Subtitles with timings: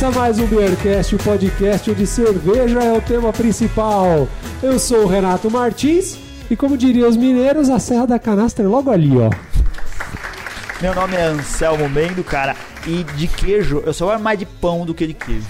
[0.00, 4.26] Começa mais um Beercast, o podcast onde cerveja é o tema principal.
[4.62, 6.16] Eu sou o Renato Martins
[6.50, 9.28] e, como diriam os mineiros, a Serra da Canastra é logo ali, ó.
[10.80, 14.86] Meu nome é Anselmo Mendo, cara, e de queijo, eu só gosto mais de pão
[14.86, 15.46] do que de queijo.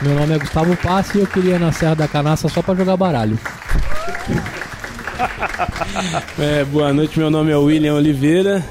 [0.00, 2.76] Meu nome é Gustavo Passi e eu queria ir na Serra da Canastra só pra
[2.76, 3.36] jogar baralho.
[6.38, 8.64] É, boa noite, meu nome é William Oliveira.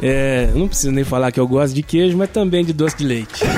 [0.00, 3.04] É, não preciso nem falar que eu gosto de queijo, mas também de doce de
[3.04, 3.42] leite.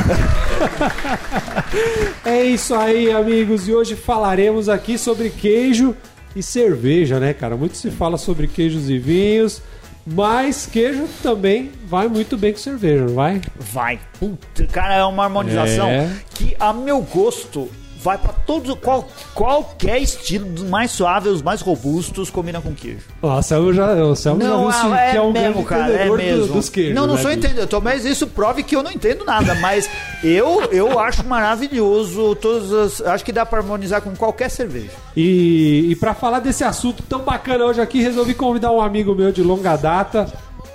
[2.24, 5.96] É isso aí, amigos, e hoje falaremos aqui sobre queijo
[6.34, 7.56] e cerveja, né, cara?
[7.56, 9.62] Muito se fala sobre queijos e vinhos,
[10.06, 13.40] mas queijo também vai muito bem com cerveja, não vai?
[13.58, 13.98] Vai.
[14.18, 16.10] Puta, cara, é uma harmonização É.
[16.34, 17.68] que, a meu gosto,
[18.02, 23.04] vai pra todos, qual, qualquer estilo, dos mais suaves, os mais robustos, combina com queijo.
[23.22, 26.06] Eu já, o Selmo já viu se- ah, é que é um mesmo, cara, é
[26.08, 26.46] do- mesmo.
[26.54, 26.94] dos queijos.
[26.94, 29.88] não, não né, sou entendedor, mas isso prove que eu não entendo nada, mas
[30.24, 34.90] eu, eu acho maravilhoso, todas as, acho que dá pra harmonizar com qualquer cerveja.
[35.16, 39.30] E, e para falar desse assunto tão bacana hoje aqui, resolvi convidar um amigo meu
[39.32, 40.26] de longa data.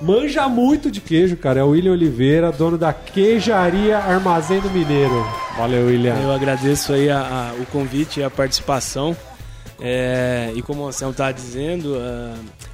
[0.01, 1.61] Manja muito de queijo, cara.
[1.61, 5.25] É o William Oliveira, dono da queijaria Armazém do Mineiro.
[5.57, 6.15] Valeu, William.
[6.21, 9.15] Eu agradeço aí a- a- o convite e a participação.
[9.79, 12.33] É, e como o Anselmo estava dizendo, a,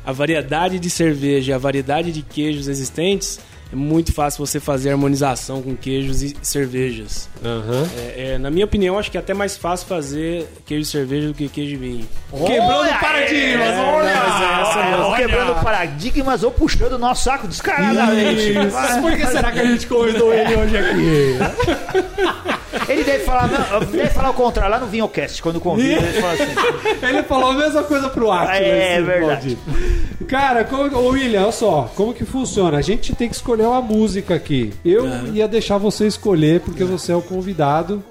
[0.09, 3.39] a variedade de cerveja, a variedade de queijos existentes,
[3.71, 7.29] é muito fácil você fazer harmonização com queijos e cervejas.
[7.43, 7.87] Aham.
[7.97, 11.27] É, é, na minha opinião, acho que é até mais fácil fazer queijo e cerveja
[11.29, 12.09] do que queijo e vinho.
[12.31, 14.13] Quebrando Olha paradigmas, aí, olha!
[14.15, 14.95] mas é.
[14.95, 15.17] Olha!
[15.17, 18.51] Quebrando paradigmas ou puxando o nosso saco descaradamente.
[18.51, 19.01] Isso.
[19.01, 22.51] Por que será que a gente convidou ele hoje aqui?
[22.87, 26.33] Ele deve falar, não, deve falar o contrário, lá no Vinhocast, quando convida, ele fala
[26.33, 27.01] assim.
[27.07, 28.57] Ele falou a mesma coisa pro Atila.
[28.57, 29.57] É, esse verdade.
[29.57, 30.25] maldito.
[30.27, 32.77] Cara, como, ô William, olha só, como que funciona?
[32.77, 34.73] A gente tem que escolher uma música aqui.
[34.85, 38.03] Eu ia deixar você escolher, porque você é o convidado.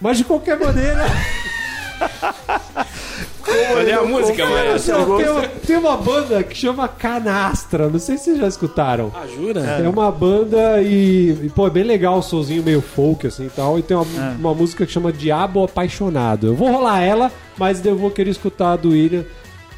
[0.00, 1.04] Mas de qualquer maneira.
[3.76, 4.44] Olha a música,
[4.78, 7.88] só, tem, uma, tem uma banda que chama Canastra.
[7.88, 9.12] Não sei se vocês já escutaram.
[9.14, 9.60] Ah, jura?
[9.60, 13.50] É uma banda e, e, pô, é bem legal o solzinho meio folk assim e
[13.50, 13.78] tal.
[13.78, 14.06] E tem uma,
[14.38, 16.48] uma música que chama Diabo Apaixonado.
[16.48, 19.24] Eu vou rolar ela, mas eu vou querer escutar a do William.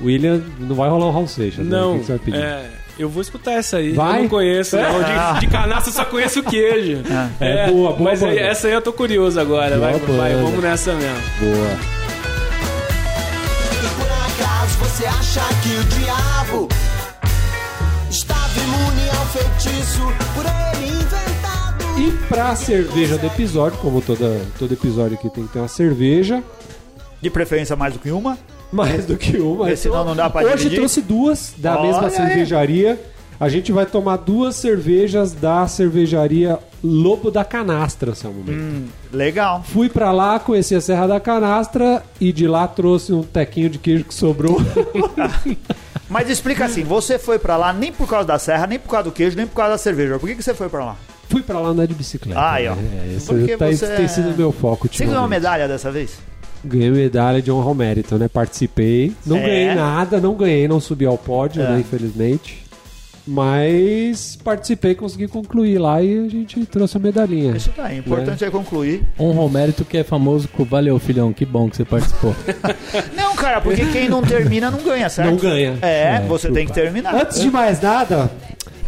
[0.02, 1.76] William, não vai rolar o Raul Seixas, né?
[1.76, 2.40] O Não, que que você vai pedir?
[2.42, 3.92] é, eu vou escutar essa aí.
[3.92, 4.18] Vai?
[4.18, 5.34] Eu não conheço, não.
[5.34, 7.02] De, de canastra eu só conheço o queijo.
[7.38, 8.34] É, boa, boa Mas banda.
[8.40, 9.76] essa aí eu tô curioso agora.
[9.76, 11.16] Boa Vai, vai, vamos nessa mesmo.
[11.38, 11.99] Boa.
[15.00, 16.68] Você acha que o diabo
[18.10, 20.02] estava imune ao feitiço
[20.34, 21.98] por ele inventado?
[21.98, 26.42] E pra cerveja do episódio, como toda, todo episódio aqui tem que ter uma cerveja,
[27.22, 28.36] De preferência mais do que uma.
[28.70, 29.58] mais do que uma.
[29.64, 30.76] Porque senão não dá pra Hoje dividir.
[30.80, 32.10] trouxe duas da Olha mesma aí.
[32.10, 33.00] cervejaria.
[33.38, 38.44] A gente vai tomar duas cervejas da cervejaria Lobo da Canastra, Samuel.
[38.48, 39.62] Hum, legal.
[39.66, 43.78] Fui pra lá, conheci a Serra da Canastra e de lá trouxe um tequinho de
[43.78, 44.56] queijo que sobrou.
[46.08, 49.04] Mas explica assim, você foi pra lá nem por causa da serra, nem por causa
[49.04, 50.18] do queijo, nem por causa da cerveja.
[50.18, 50.96] Por que, que você foi pra lá?
[51.28, 52.40] Fui pra lá andar de bicicleta.
[52.40, 52.72] Ai, ó.
[52.74, 54.88] É, esse Porque tá, você tem sido o meu foco.
[54.90, 56.18] Você ganhou uma medalha dessa vez?
[56.64, 58.26] Ganhei medalha de honra ao mérito, né?
[58.26, 59.14] Participei.
[59.24, 59.40] Não É?
[59.40, 61.68] ganhei nada, não ganhei, não subi ao pódio, É.
[61.70, 61.80] né?
[61.80, 62.64] Infelizmente.
[63.26, 67.56] Mas participei, consegui concluir lá e a gente trouxe a medalhinha.
[67.56, 67.96] Isso tá aí.
[67.96, 69.02] O importante é concluir.
[69.18, 72.34] Honra ao mérito que é famoso com Valeu, filhão, que bom que você participou.
[73.14, 75.30] Não, cara, porque quem não termina não ganha, certo?
[75.30, 75.78] Não ganha.
[75.80, 77.14] É, É, você tem que terminar.
[77.14, 78.30] Antes de mais nada,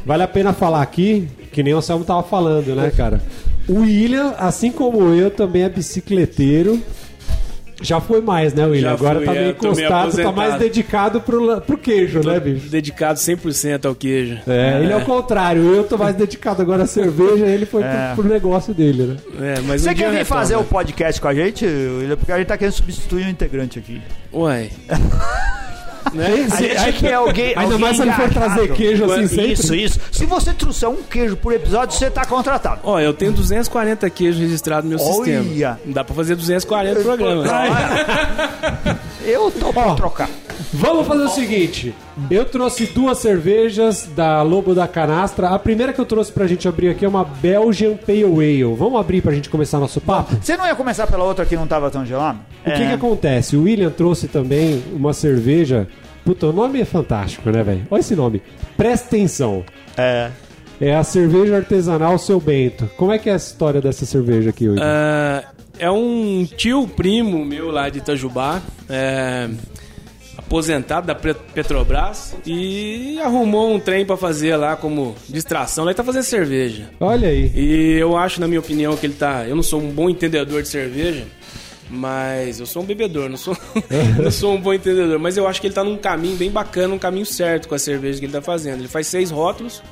[0.05, 3.21] vale a pena falar aqui, que nem o Anselmo tava falando, né, cara?
[3.69, 6.81] O William, assim como eu, também é bicicleteiro.
[7.83, 8.89] Já foi mais, né, William?
[8.89, 12.39] Já Agora fui, tá meio é, meio encostado, tá mais dedicado pro, pro queijo, né,
[12.41, 12.69] bicho?
[12.69, 14.39] Dedicado 100% ao queijo.
[14.47, 15.63] É, ele é o contrário.
[15.75, 18.13] Eu tô mais dedicado agora à cerveja, ele foi É.
[18.15, 19.17] pro, pro negócio dele, né?
[19.41, 21.65] É, mas Você um quer vir fazer o podcast com a gente?
[21.67, 22.17] William?
[22.17, 24.01] Porque a gente tá querendo substituir um integrante aqui.
[26.15, 26.73] Uai.
[26.77, 27.49] A gente quer alguém.
[27.49, 29.53] Ainda alguém mais se ele for trazer queijo assim sempre.
[29.53, 30.01] Isso, isso.
[30.11, 32.81] Se você trouxer um queijo por episódio, você tá contratado.
[32.85, 35.43] Ó, eu tenho 240 queijos registrados no meu Olha.
[35.43, 35.81] sistema.
[35.87, 37.49] Dá pra fazer 240 programas.
[39.25, 40.29] Eu tô pra trocar.
[40.73, 41.95] Vamos fazer o seguinte:
[42.31, 45.51] eu trouxe duas cervejas da Lobo da Canastra.
[45.51, 48.75] A primeira que eu trouxe pra gente abrir aqui é uma Belgian Pale Ale.
[48.75, 50.37] Vamos abrir pra gente começar nosso papo?
[50.41, 52.39] Você não ia começar pela outra que não tava tão gelado?
[52.65, 53.57] O que, que acontece?
[53.57, 55.87] O William trouxe também uma cerveja.
[56.25, 57.87] Puta, o nome é fantástico, né, velho?
[57.91, 58.41] Olha esse nome.
[58.77, 59.65] Presta atenção.
[59.97, 60.31] É.
[60.81, 62.89] É a cerveja artesanal Seu Bento.
[62.97, 64.85] Como é que é a história dessa cerveja aqui, William?
[64.85, 65.45] Ah,
[65.79, 68.63] é um tio primo meu lá de Itajubá.
[68.89, 69.49] É,
[70.53, 75.87] aposentado da Petrobras e arrumou um trem pra fazer lá como distração.
[75.87, 76.91] Ele tá fazendo cerveja.
[77.01, 77.51] Olha aí.
[77.55, 79.49] E eu acho, na minha opinião, que ele tá.
[79.49, 81.25] Eu não sou um bom entendedor de cerveja,
[81.89, 83.57] mas eu sou um bebedor, não sou,
[84.23, 85.19] não sou um bom entendedor.
[85.19, 87.79] Mas eu acho que ele tá num caminho bem bacana, um caminho certo com a
[87.79, 88.81] cerveja que ele tá fazendo.
[88.81, 89.83] Ele faz seis rótulos,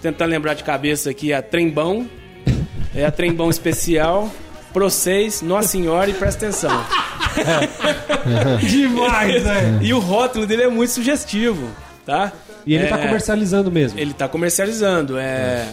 [0.00, 2.08] tentando lembrar de cabeça aqui a Trembão,
[2.94, 4.30] é a Trembão Especial,
[4.72, 6.84] Pro 6, Nossa Senhora e presta atenção.
[8.68, 9.78] Demais, né?
[9.82, 11.68] E o rótulo dele é muito sugestivo,
[12.04, 12.32] tá?
[12.66, 13.98] E ele tá É, comercializando mesmo.
[13.98, 15.66] Ele tá comercializando, é.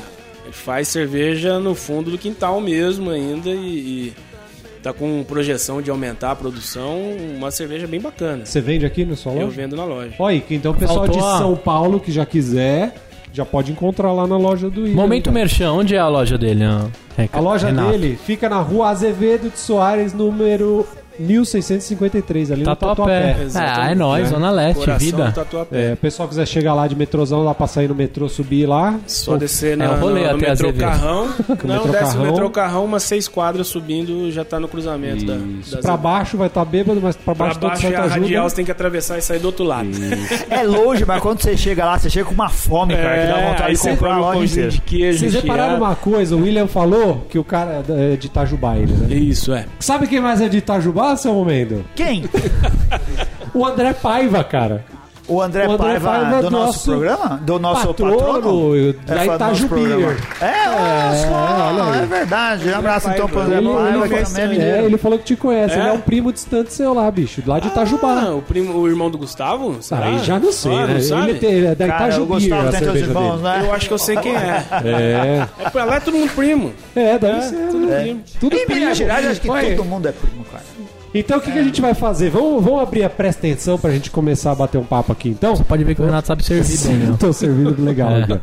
[0.44, 3.53] Ele faz cerveja no fundo do quintal mesmo ainda e,
[4.09, 4.13] e
[4.83, 7.00] tá com projeção de aumentar a produção,
[7.35, 8.45] uma cerveja bem bacana.
[8.45, 10.13] Você vende aqui no sua Eu vendo na loja.
[10.19, 12.94] Olha então o pessoal Faltou de a- São Paulo que já quiser,
[13.33, 14.95] já pode encontrar lá na loja do William.
[14.95, 15.33] Momento cara.
[15.33, 16.63] Merchan, onde é a loja dele?
[17.17, 17.89] Reca- A loja Renato?
[17.91, 20.88] dele fica na rua Azevedo de Soares, número
[21.19, 22.95] 1653, ali no Tatuapé.
[23.19, 23.44] Tatuapé.
[23.44, 23.79] Exatamente.
[23.79, 24.29] Ah, é nóis, É.
[24.29, 25.31] Zona Leste, Coração vida.
[25.31, 25.89] Tatuapé.
[25.89, 28.97] É, o pessoal quiser chegar lá de metrôzão, dá pra sair no metrô, subir lá.
[29.07, 30.73] Só descer na, É o rolê no, no até metrô.
[30.73, 31.25] Carrão.
[31.63, 32.21] Não, metrô desce Carrão.
[32.21, 35.25] o metrô Carrão, umas seis quadras subindo, já tá no cruzamento
[35.62, 35.75] Isso.
[35.75, 38.19] da Pra baixo vai estar bêbado, mas pra Pra baixo todo baixo é a ajuda.
[38.21, 39.89] radial, você tem que atravessar e sair do outro lado.
[40.50, 43.50] É longe, mas quando você chega lá, você chega com uma fome, cara, que dá
[43.50, 45.19] vontade É, de comprar um loja pãozinho de queijo.
[45.19, 46.35] Vocês repararam uma coisa?
[46.35, 49.13] O William falou que o cara é de Itajubá, ele, né?
[49.15, 49.65] Isso, é.
[49.79, 51.86] Sabe quem mais é de Itajubá, seu momento?
[51.96, 52.24] Quem?
[53.54, 54.84] O André Paiva, cara.
[55.27, 57.42] O André, O André Paiva, Paiva, do nosso, nosso programa?
[57.44, 58.94] Do nosso patrono, patrono?
[58.94, 59.16] da.
[60.42, 62.04] É, olha só, olha aí.
[62.04, 62.69] é verdade.
[62.69, 63.39] Um abraço então pro.
[63.39, 64.86] André Ele, Paiva, ele- que também é é, mineiro.
[64.86, 65.74] ele falou que te conhece.
[65.75, 65.80] É?
[65.80, 67.42] Ele é um primo distante seu lá, bicho.
[67.45, 68.22] Lá de Itajubá.
[68.27, 69.77] Ah, o, primo, o irmão do Gustavo?
[69.81, 70.06] Será?
[70.06, 70.94] Aí já não sei, Ah, né?
[70.94, 71.39] não sabe?
[71.42, 73.62] Ele é da Cara, o Itajubir, Gustavo a tem teus irmãos, né?
[73.66, 74.63] Eu acho que eu sei quem é.
[74.83, 76.72] É, É pra lá é todo mundo primo.
[76.95, 77.56] é, deve ser.
[77.72, 78.01] Todo né?
[78.04, 78.22] primo.
[78.39, 78.80] Tudo Em primo.
[78.81, 80.63] Minas Gerais, acho que todo mundo é primo, cara.
[81.17, 82.29] Então o que, que a gente vai fazer?
[82.29, 85.56] Vamos, vamos abrir a presta atenção pra gente começar a bater um papo aqui, então?
[85.56, 87.15] Pode ver que o Renato sabe servir bem, né?
[87.19, 88.23] Tô servindo legal É.
[88.23, 88.39] aqui.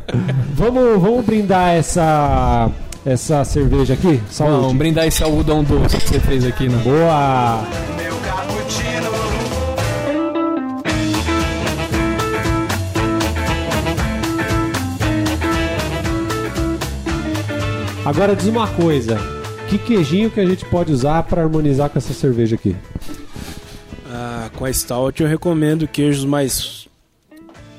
[0.55, 2.71] Vamos, vamos brindar essa,
[3.05, 4.15] essa cerveja aqui?
[4.15, 4.75] Vamos Saúde.
[4.75, 6.81] brindar esse algodão doce que você fez aqui, né?
[6.83, 7.63] Boa!
[18.05, 19.17] Agora diz uma coisa.
[19.73, 22.75] Que queijinho que a gente pode usar pra harmonizar com essa cerveja aqui?
[24.07, 26.87] Ah, com a Stout eu recomendo queijos mais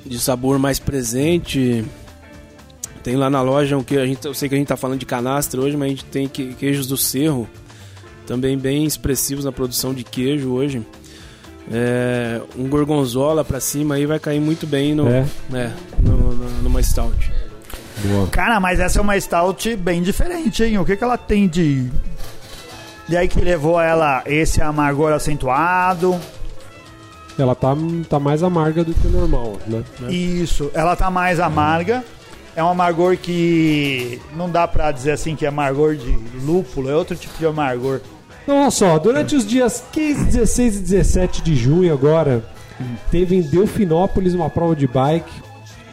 [0.04, 1.84] de sabor mais presente.
[3.04, 4.98] Tem lá na loja um que a gente, eu sei que a gente tá falando
[4.98, 7.48] de canastra hoje, mas a gente tem que- queijos do Cerro,
[8.26, 10.82] também bem expressivos na produção de queijo hoje.
[11.70, 15.24] É, um gorgonzola pra cima aí vai cair muito bem no, É.
[15.48, 17.30] né, no- no- numa Stout.
[18.04, 18.26] Boa.
[18.28, 20.78] Cara, mas essa é uma stout bem diferente, hein?
[20.78, 21.90] O que, que ela tem de.
[23.08, 26.18] E aí que levou ela esse amargor acentuado.
[27.38, 27.74] Ela tá,
[28.08, 29.82] tá mais amarga do que o normal, né?
[30.08, 32.04] Isso, ela tá mais amarga.
[32.56, 36.94] É um amargor que não dá pra dizer assim que é amargor de lúpulo, é
[36.94, 38.00] outro tipo de amargor.
[38.44, 42.44] Então, olha só, durante os dias 15, 16 e 17 de junho agora,
[43.10, 45.42] teve em Delfinópolis uma prova de bike,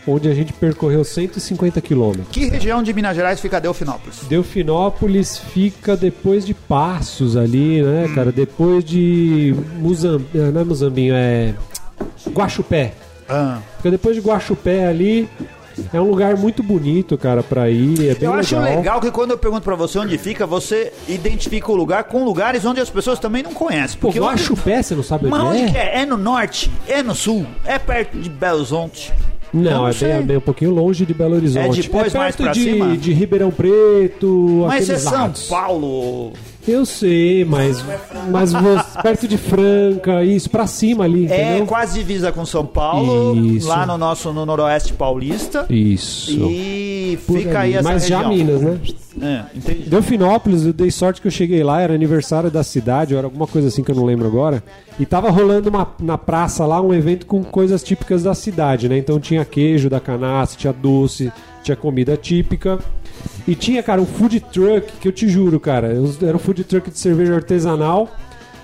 [0.08, 2.28] onde a gente percorreu 150 quilômetros.
[2.32, 4.20] Que região de Minas Gerais fica Delfinópolis?
[4.28, 8.32] Delfinópolis fica depois de Passos ali, né, cara?
[8.32, 11.54] Depois de Muzambique, não é Muzambinho, é
[12.30, 12.94] Guaxupé.
[13.30, 13.60] Ah.
[13.78, 15.30] Fica depois de Guaxupé ali.
[15.94, 17.94] É um lugar muito bonito, cara, pra ir.
[18.10, 18.40] É bem Eu legal.
[18.40, 22.26] acho legal que quando eu pergunto pra você onde fica, você identifica o lugar com
[22.26, 23.98] lugares onde as pessoas também não conhecem.
[23.98, 25.72] Pô, Porque onde- Guaxupé, você não sabe Mas onde onde é?
[25.72, 26.02] que é?
[26.02, 26.70] É no norte?
[26.88, 27.46] É no sul?
[27.66, 29.14] É perto de Belo Horizonte?
[29.54, 31.80] Não, não é bem, é bem um pouquinho longe de Belo Horizonte.
[31.80, 32.98] É depois, mais perto pra de, cima?
[32.98, 35.48] de Ribeirão Preto, Mas é São lados.
[35.48, 36.34] Paulo.
[36.68, 37.84] Eu sei, mas,
[38.30, 38.54] mas
[39.02, 41.66] perto de Franca, isso, pra cima ali, É entendeu?
[41.66, 43.68] quase divisa com São Paulo, Isso.
[43.68, 45.66] lá no nosso no noroeste paulista.
[45.70, 46.32] Isso.
[46.50, 47.70] E Por fica ali.
[47.72, 48.34] aí essa Mas já região.
[48.34, 48.80] Minas, né?
[49.22, 49.90] É, entendi.
[49.90, 53.48] Delfinópolis, eu dei sorte que eu cheguei lá, era aniversário da cidade, ou era alguma
[53.48, 54.64] coisa assim que eu não lembro agora.
[55.00, 58.98] E tava rolando uma, na praça lá um evento com coisas típicas da cidade, né?
[58.98, 61.32] Então tinha queijo da canastra, tinha doce,
[61.64, 62.80] tinha comida típica.
[63.48, 65.88] E tinha, cara, um food truck, que eu te juro, cara,
[66.22, 68.10] era um food truck de cerveja artesanal.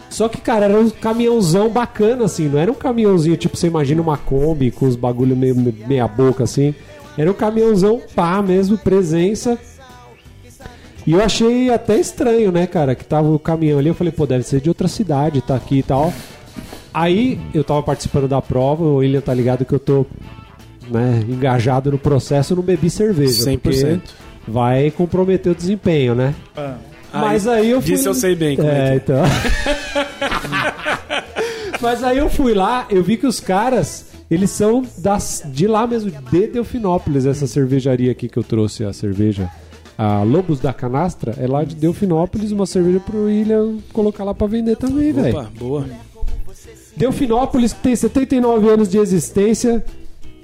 [0.10, 4.02] Só que, cara, era um caminhãozão bacana, assim, não era um caminhãozinho, tipo, você imagina
[4.02, 6.74] uma Kombi com os bagulho meio meia boca, assim.
[7.18, 9.58] Era um caminhãozão pá mesmo, presença.
[11.06, 13.90] E eu achei até estranho, né, cara, que tava o caminhão ali.
[13.90, 16.14] Eu falei, pô, deve ser de outra cidade, tá aqui e tal.
[16.94, 20.06] Aí eu tava participando da prova, o William tá ligado que eu tô
[20.90, 23.52] né, engajado no processo, eu não bebi cerveja.
[23.52, 23.60] 100%.
[23.60, 24.00] Porque
[24.48, 26.34] vai comprometer o desempenho, né?
[27.14, 27.92] Mas aí eu fui.
[27.92, 28.96] Disso eu sei bem como é É, que é.
[28.96, 29.24] então.
[31.82, 35.86] Mas aí eu fui lá, eu vi que os caras, eles são das, de lá
[35.86, 39.50] mesmo, de Delfinópolis, essa cervejaria aqui que eu trouxe a cerveja.
[39.98, 44.48] A Lobos da Canastra é lá de Delfinópolis, uma cerveja pro William colocar lá pra
[44.48, 45.38] vender também, velho.
[45.40, 45.86] Opa, boa.
[46.96, 49.84] Delfinópolis tem 79 anos de existência,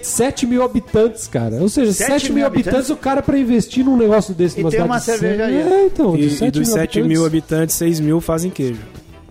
[0.07, 1.55] 7 mil habitantes, cara.
[1.57, 2.89] Ou seja, 7, 7 mil mil habitantes, habitantes?
[2.89, 5.61] o cara pra investir num negócio desse E tem uma cervejaria.
[5.61, 8.81] É, então, de E, 7 e dos 7 mil habitantes, 6 mil fazem queijo.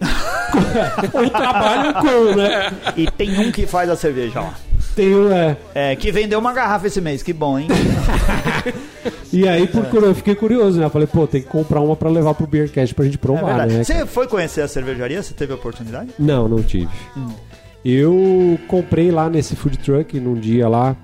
[1.13, 2.73] Ou trabalham com, né?
[2.97, 4.51] E tem um que faz a cerveja, ó.
[4.95, 5.57] Tem um, é.
[5.75, 7.69] É, que vendeu uma garrafa esse mês, que bom, hein?
[9.33, 10.85] E aí, por eu fiquei curioso, né?
[10.85, 13.47] Eu falei, pô, tem que comprar uma pra levar pro Beercast pra gente É provar,
[13.47, 13.75] verdade.
[13.77, 13.85] né?
[13.85, 15.23] Você foi conhecer a cervejaria?
[15.23, 16.11] Você teve a oportunidade?
[16.19, 16.91] Não, não tive.
[17.85, 20.95] Eu comprei lá nesse food truck num dia lá,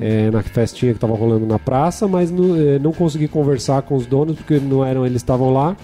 [0.00, 3.94] é, na festinha que tava rolando na praça, mas não, é, não consegui conversar com
[3.94, 5.74] os donos porque não eram eles estavam lá.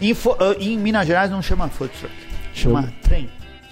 [0.00, 2.12] Em, Fo- ah, em Minas Gerais não chama food truck.
[2.52, 2.92] Chama Chama.
[3.02, 3.28] trem.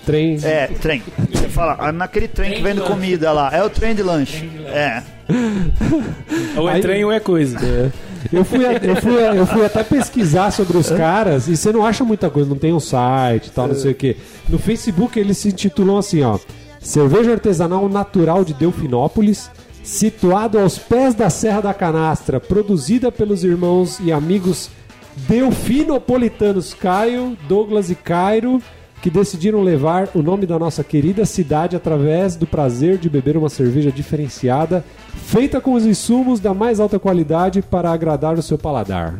[0.07, 0.39] Trem.
[0.45, 1.03] É, trem.
[1.31, 3.51] Você fala, ah, naquele trem que vende comida lá.
[3.53, 4.49] É o trem de lanche.
[4.67, 5.03] É.
[6.57, 7.59] Ou é Aí- trem ou é coisa.
[7.59, 7.91] É.
[8.33, 12.05] Eu fui, eu, fui, eu fui até pesquisar sobre os caras e você não acha
[12.05, 14.17] muita coisa, não tem um site tal, não sei o quê.
[14.49, 16.39] No Facebook eles se intitulam assim, ó.
[16.81, 19.50] Cerveja artesanal natural de Delfinópolis,
[19.83, 24.71] situado aos pés da Serra da Canastra, produzida pelos irmãos e amigos
[25.29, 28.62] delfinopolitanos Caio, Douglas e Cairo,
[29.02, 33.49] que decidiram levar o nome da nossa querida cidade através do prazer de beber uma
[33.49, 39.14] cerveja diferenciada, feita com os insumos da mais alta qualidade para agradar o seu paladar.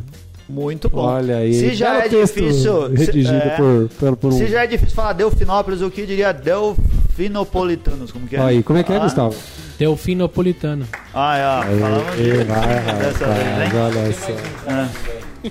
[0.49, 1.03] Muito bom.
[1.03, 1.55] Olha aí.
[1.55, 2.89] Se já é difícil.
[2.89, 4.37] se- Redigido é, por, por, por um.
[4.37, 8.11] Se já é difícil falar Delfinópolis, o que diria Delfinopolitanos?
[8.11, 8.41] Como que é?
[8.41, 9.35] Aí, como é que é, Ah, Gustavo?
[9.79, 10.87] Delfinopolitano.
[11.15, 11.79] Ah, é.
[11.81, 12.67] Falamos Ei, de- vai,
[12.99, 14.03] dessa vez, rapaz, hein?
[14.03, 14.33] olha só.
[14.69, 14.89] Ah.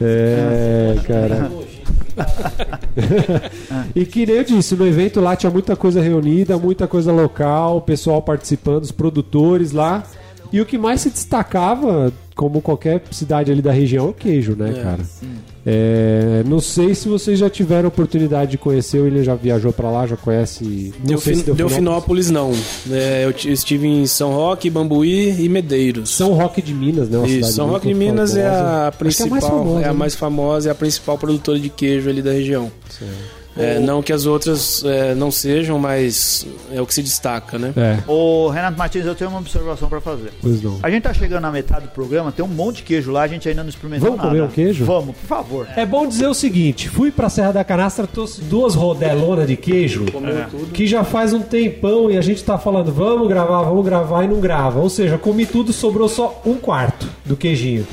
[0.01, 1.51] É, cara.
[3.95, 7.77] e que nem eu disse, no evento lá tinha muita coisa reunida, muita coisa local,
[7.77, 10.03] o pessoal participando, os produtores lá.
[10.51, 14.55] E o que mais se destacava, como qualquer cidade ali da região, é o queijo,
[14.55, 14.83] né, É.
[14.83, 14.99] cara?
[15.65, 19.89] É, não sei se vocês já tiveram oportunidade de conhecer, o William já viajou pra
[19.91, 20.93] lá, já conhece.
[21.07, 22.53] Não sei se Delfin, Delfinópolis não.
[22.89, 26.09] É, eu estive em São Roque, Bambuí e Medeiros.
[26.09, 27.17] São Roque de Minas, né?
[27.17, 28.63] uma Isso, São Roque de Minas é famosa.
[28.63, 29.93] a Acho que é principal, a mais famosa, é a né?
[29.93, 32.71] mais famosa, é a principal produtora de queijo ali da região.
[33.57, 37.73] É, não que as outras é, não sejam, mas é o que se destaca, né?
[37.75, 40.31] É, Ô, Renato Martins, eu tenho uma observação pra fazer.
[40.41, 40.79] pois não.
[40.81, 43.27] A gente tá chegando na metade do programa, tem um monte de queijo lá, a
[43.27, 44.29] gente ainda não experimentou Vamos nada.
[44.29, 44.85] comer um queijo?
[44.85, 45.67] Vamos, por favor.
[45.75, 50.05] É bom dizer o seguinte: fui pra Serra da Canastra, trouxe duas rodelonas de queijo,
[50.73, 54.27] que já faz um tempão e a gente tá falando, vamos gravar, vamos gravar e
[54.27, 54.79] não grava.
[54.79, 57.85] Ou seja, comi tudo, sobrou só um quarto do queijinho.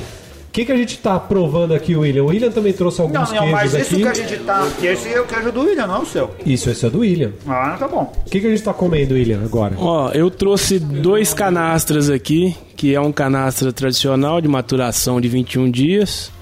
[0.56, 2.22] O que, que a gente tá provando aqui, William?
[2.22, 4.02] O William também trouxe alguns Não, não, queijos mas isso aqui.
[4.02, 4.68] que a gente tá.
[4.80, 6.34] Que esse é o queijo do William, não é o seu.
[6.46, 7.32] Isso, esse é do William.
[7.46, 8.10] Ah, tá bom.
[8.26, 9.74] O que, que a gente tá comendo, William, agora?
[9.76, 15.70] Ó, eu trouxe dois canastras aqui, que é um canastra tradicional de maturação de 21
[15.70, 16.32] dias,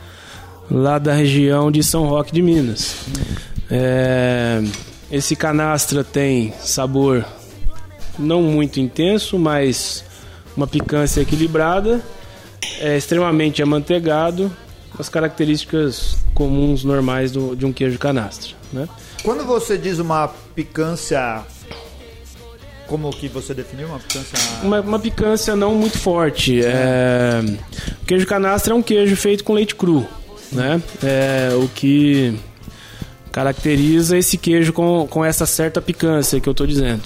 [0.71, 2.95] lá da região de São Roque de Minas.
[3.69, 4.63] É,
[5.11, 7.25] esse canastra tem sabor
[8.17, 10.05] não muito intenso, mas
[10.57, 12.01] uma picância equilibrada,
[12.81, 14.51] é extremamente amanteigado,
[14.99, 18.89] as características comuns normais do- de um queijo canastra, né?
[19.23, 21.43] Quando você diz uma picância.
[22.87, 23.89] Como que você definiu?
[23.89, 24.39] Uma picância.
[24.63, 26.61] uma, uma picância não muito forte.
[26.63, 27.41] É,
[28.03, 30.07] o queijo canastra é um queijo feito com leite cru,
[30.53, 30.83] né?
[31.03, 32.39] É, o que
[33.33, 37.03] caracteriza esse queijo com, com essa certa picância que eu estou dizendo.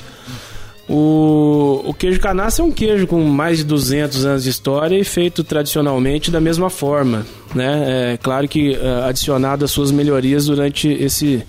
[0.88, 5.04] O, o queijo canastra é um queijo com mais de 200 anos de história e
[5.04, 8.14] feito tradicionalmente da mesma forma, né?
[8.14, 11.44] É claro que é, adicionado as suas melhorias durante esse,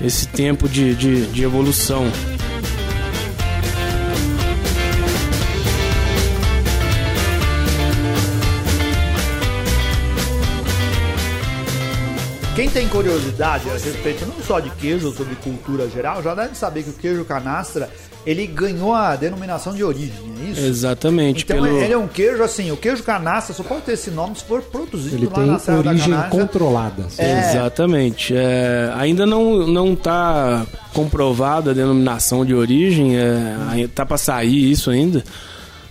[0.00, 2.04] esse tempo de, de, de evolução.
[12.58, 16.82] Quem tem curiosidade a respeito não só de queijo, sobre cultura geral, já deve saber
[16.82, 17.88] que o queijo canastra
[18.26, 20.60] ele ganhou a denominação de origem, é isso?
[20.62, 21.44] Exatamente.
[21.44, 21.78] Então pelo...
[21.78, 24.60] ele é um queijo assim, o queijo canastra só pode ter esse nome se for
[24.60, 27.06] produzido Ele lá tem na Serra origem controlada.
[27.16, 27.50] É.
[27.50, 28.34] Exatamente.
[28.36, 34.90] É, ainda não não está comprovada a denominação de origem, é, está para sair isso
[34.90, 35.22] ainda.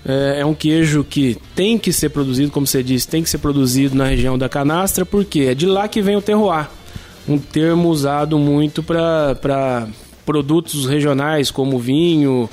[0.08, 3.40] É, é um queijo que tem que ser produzido, como você disse, tem que ser
[3.40, 6.70] produzido na região da canastra, porque é de lá que vem o terroir.
[7.28, 9.88] Um termo usado muito para
[10.26, 12.50] produtos regionais como vinho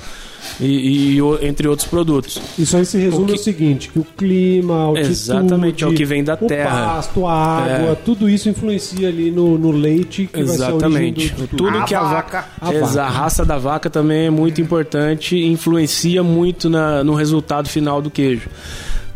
[0.59, 2.39] e, e entre outros produtos.
[2.57, 5.87] Isso aí se resume O que- ao seguinte, que o clima, a altitude, Exatamente, é
[5.87, 6.95] o que vem da o terra.
[6.95, 7.95] pasto, a água, É.
[7.95, 11.29] tudo isso influencia ali no, no leite que vai ser a Exatamente.
[11.33, 12.45] do, do Tudo A que a vaca.
[12.61, 13.01] A vaca.
[13.01, 18.01] a raça da vaca também é muito importante e influencia muito na- no resultado final
[18.01, 18.49] do queijo.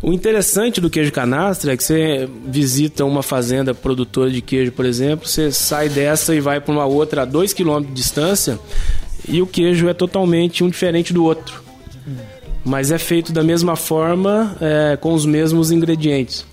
[0.02, 4.86] O interessante do queijo canastra é que você visita uma fazenda produtora de queijo, por
[4.86, 8.58] exemplo, você sai dessa e vai para uma outra a 2 km de distância
[9.30, 11.62] e o queijo é totalmente um diferente do outro.
[12.64, 16.44] Mas é feito da mesma forma, é, com os mesmos ingredientes.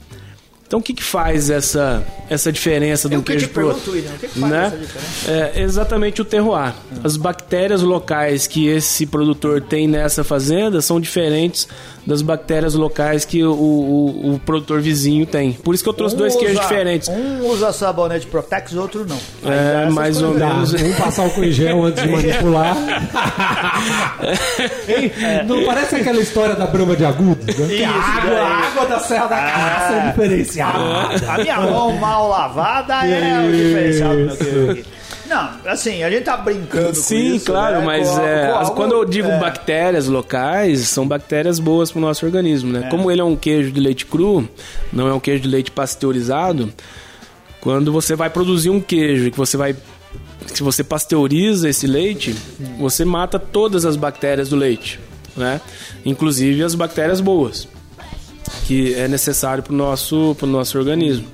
[0.68, 3.68] Então o que, que faz essa, essa diferença de um Eu que te queijo pro
[3.68, 3.82] outro?
[3.84, 4.68] pergunto, William, o que, que faz né?
[4.68, 5.32] essa diferença?
[5.56, 6.74] É exatamente o terroir.
[7.04, 11.68] As bactérias locais que esse produtor tem nessa fazenda são diferentes
[12.06, 15.52] das bactérias locais que o, o- o produtor vizinho tem.
[15.54, 17.08] Por isso que eu trouxe dois Um queijos usa- diferentes.
[17.10, 19.18] Um usa sabonete Protex, o outro não.
[19.50, 20.72] É, essas mais ou menos.
[20.74, 22.76] vamos passar o em gel antes de manipular.
[24.88, 25.12] Ei,
[25.46, 27.40] não parece aquela história da brama de agudo?
[27.46, 27.74] Né?
[27.76, 30.12] Isso, água, a água da Serra da Caça é
[30.66, 31.32] diferenciada.
[31.34, 34.86] A minha mão mal lavada é o diferencial do meu aqui.
[35.28, 37.86] Não, assim, a gente tá brincando com Sim, isso, claro, né?
[37.86, 39.38] mas Com- é, com algo- quando eu digo é.
[39.38, 42.88] bactérias locais, são bactérias boas para o nosso organismo, né?
[42.90, 44.48] Como ele é um queijo de leite cru,
[44.92, 46.72] não é um queijo de leite pasteurizado,
[47.60, 49.76] quando você vai produzir um queijo que você vai
[50.46, 52.34] se você pasteuriza esse leite,
[52.80, 54.98] você mata todas as bactérias do leite,
[55.36, 55.60] né?
[56.06, 57.68] Inclusive as bactérias boas,
[58.66, 61.28] que é necessário para o nosso, pro nosso organismo.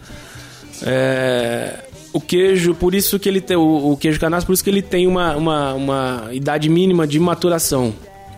[0.85, 1.79] É,
[2.11, 4.81] o queijo, por isso que ele tem o, o queijo canastra, por isso que ele
[4.81, 7.93] tem uma, uma, uma idade mínima de maturação,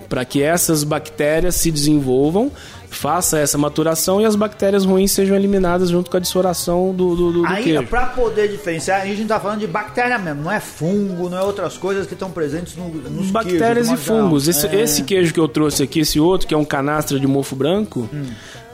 [0.07, 2.51] para que essas bactérias se desenvolvam,
[2.89, 7.31] faça essa maturação e as bactérias ruins sejam eliminadas junto com a desfloração do, do,
[7.33, 11.29] do, Aí, pra poder diferenciar, a gente tá falando de bactéria mesmo, não é fungo,
[11.29, 14.47] não é outras coisas que estão presentes no, nos Bactérias queijos, e fungos.
[14.47, 14.79] Esse, É.
[14.79, 18.09] esse queijo que eu trouxe aqui, esse outro, que é um canastra de mofo branco,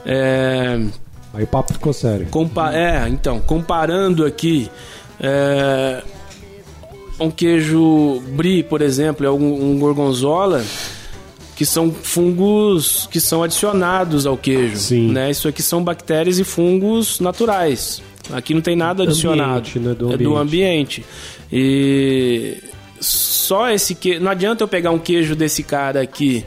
[0.04, 0.80] é,
[1.34, 2.26] Aí o papo ficou sério.
[2.30, 4.70] Compa é, então, comparando aqui
[5.18, 6.02] é,
[7.18, 10.62] um queijo brie, por exemplo, é um, um gorgonzola,
[11.56, 14.76] que são fungos que são adicionados ao queijo.
[14.76, 15.10] Sim.
[15.10, 15.30] Né?
[15.30, 18.02] Isso aqui são bactérias e fungos naturais.
[18.32, 19.58] Aqui não tem nada adicionado.
[19.58, 19.94] Ambiente, né?
[19.94, 21.04] Do É do ambiente.
[21.50, 22.58] E
[23.00, 24.20] só esse queijo.
[24.20, 26.44] Não adianta eu pegar um queijo desse cara aqui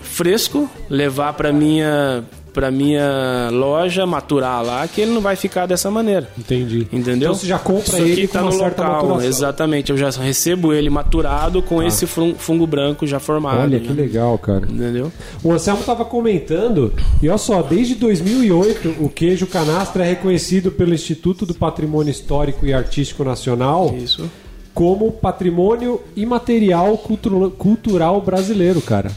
[0.00, 5.90] fresco, levar para minha para minha loja maturar lá, que ele não vai ficar dessa
[5.90, 6.28] maneira.
[6.38, 6.86] Entendi.
[6.92, 7.30] Entendeu?
[7.30, 9.22] Então você já compra Isso ele tá no local, maturação.
[9.22, 9.90] exatamente.
[9.90, 13.60] Eu já recebo ele maturado com esse fun- fungo branco já formado.
[13.60, 13.84] Olha né?
[13.86, 14.66] que legal, cara.
[14.68, 15.10] Entendeu?
[15.42, 20.92] O Anselmo estava comentando, e olha só, desde 2008 o queijo canastra é reconhecido pelo
[20.94, 24.30] Instituto do Patrimônio Histórico e Artístico Nacional Isso.
[24.74, 29.10] como patrimônio imaterial cultu- cultural brasileiro, cara.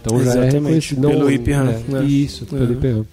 [0.00, 0.54] Então já é Exatamente,
[0.94, 1.08] reconhecido.
[1.08, 2.04] pelo IPRAM, é, né?
[2.04, 2.72] Isso, pelo Uhum.
[2.72, 3.04] IPRAM.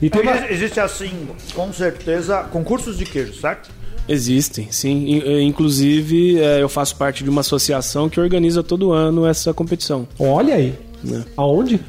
[0.00, 0.50] E tem uma...
[0.50, 1.10] Existe, assim,
[1.54, 3.70] com certeza, concursos de queijo, certo?
[4.08, 5.20] Existem, sim.
[5.24, 10.06] Eh, Inclusive, eh, eu faço parte de uma associação que organiza todo ano essa competição.
[10.18, 10.74] Olha aí.
[11.02, 11.24] né?
[11.36, 11.80] Aonde?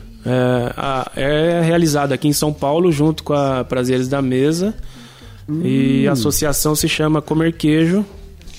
[1.15, 4.73] É, é realizada aqui em São Paulo, junto com a Prazeres da Mesa.
[5.63, 6.09] E Hum.
[6.09, 8.05] a associação se chama Comer Queijo,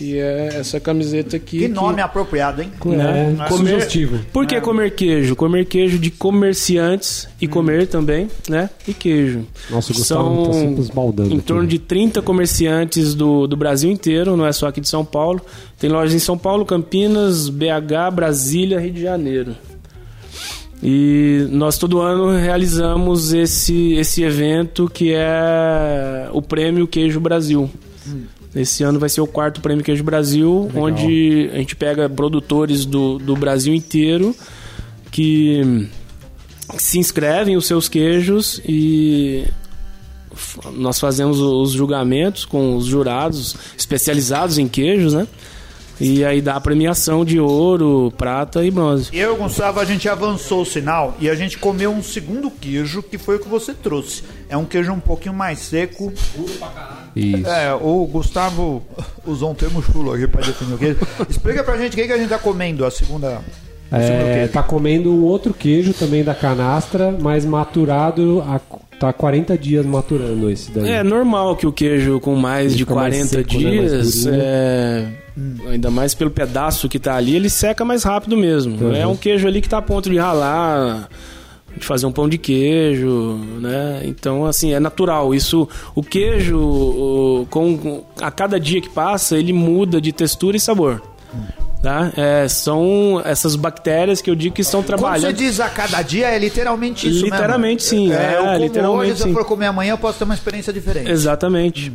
[0.01, 1.59] que é essa camiseta aqui.
[1.59, 2.73] Que nome apropriado, hein?
[2.87, 3.49] É, Né?
[3.51, 4.19] sugestivo.
[4.33, 5.37] Por que comer queijo?
[5.37, 8.71] Comer queijo de comerciantes e comer também, né?
[8.89, 9.47] E queijo.
[9.69, 11.45] Nossa, Gustavo tá sempre esbaldando em aqui.
[11.45, 15.43] torno de 30 comerciantes do, do Brasil inteiro, não é só aqui de São Paulo.
[15.79, 19.55] Tem lojas em São Paulo, Campinas, BH, Brasília, Rio de Janeiro.
[20.83, 27.69] E nós todo ano realizamos esse, esse evento que é o Prêmio Queijo Brasil.
[28.55, 33.19] Esse ano vai ser o quarto Prêmio Queijo Brasil, onde a gente pega produtores do,
[33.19, 34.35] do Brasil inteiro
[35.11, 35.89] que
[36.79, 39.47] se inscrevem os seus queijos e
[40.73, 45.27] nós fazemos os julgamentos com os jurados especializados em queijos, né?
[46.01, 49.11] E aí dá a premiação de ouro, prata e bronze.
[49.13, 53.03] Eu e Gustavo, a gente avançou o sinal e a gente comeu um segundo queijo,
[53.03, 54.23] que foi o que você trouxe.
[54.49, 56.13] É um queijo um pouquinho mais seco.
[57.15, 57.47] Isso.
[57.47, 58.83] É, o Gustavo
[59.27, 60.99] usou um termo chulo aqui pra definir o queijo.
[61.29, 63.41] Explica pra gente o que, que a gente tá comendo, a segunda.
[63.93, 68.61] É, tá comendo um outro queijo também da canastra, mas maturado, há,
[69.01, 70.89] tá 40 dias maturando esse daí.
[70.91, 73.91] É normal que o queijo com mais Ele de fica mais 40 seco, né, mais
[73.91, 74.43] dias, durinho.
[74.45, 75.07] é,
[75.71, 78.77] ainda mais pelo pedaço que tá ali, ele seca mais rápido mesmo.
[78.89, 78.95] Uhum.
[78.95, 81.09] É um queijo ali que tá a ponto de ralar,
[81.77, 84.03] de fazer um pão de queijo, né?
[84.05, 85.35] Então, assim, é natural.
[85.35, 90.61] Isso, o queijo, o- com, a cada dia que passa, ele muda de textura e
[90.61, 91.01] sabor.
[91.83, 92.12] Tá?
[92.14, 95.33] É, são essas bactérias que eu digo que estão Quando você trabalhando.
[95.35, 98.09] diz a cada dia, é literalmente isso Literalmente, mesmo.
[98.09, 98.12] sim.
[98.12, 99.33] É, eu como literalmente, hoje, se eu sim.
[99.33, 101.11] for comer amanhã, eu posso ter uma experiência diferente.
[101.11, 101.90] Exatamente.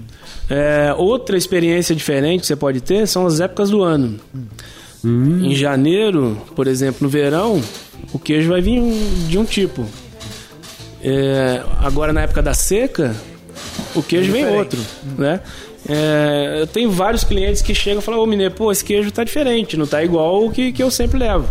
[0.49, 4.19] É, outra experiência diferente que você pode ter são as épocas do ano.
[5.03, 7.61] Em janeiro, por exemplo, no verão,
[8.11, 8.81] o queijo vai vir
[9.27, 9.85] de um tipo.
[10.99, 13.15] É, agora na época da seca,
[13.95, 14.77] o queijo vem Diferente.
[14.77, 14.79] outro,
[15.17, 15.39] né?
[15.87, 19.23] É, eu tenho vários clientes que chegam e falam, ô mineiro, pô, esse queijo tá
[19.23, 21.47] diferente, não tá igual o que, que eu sempre levo.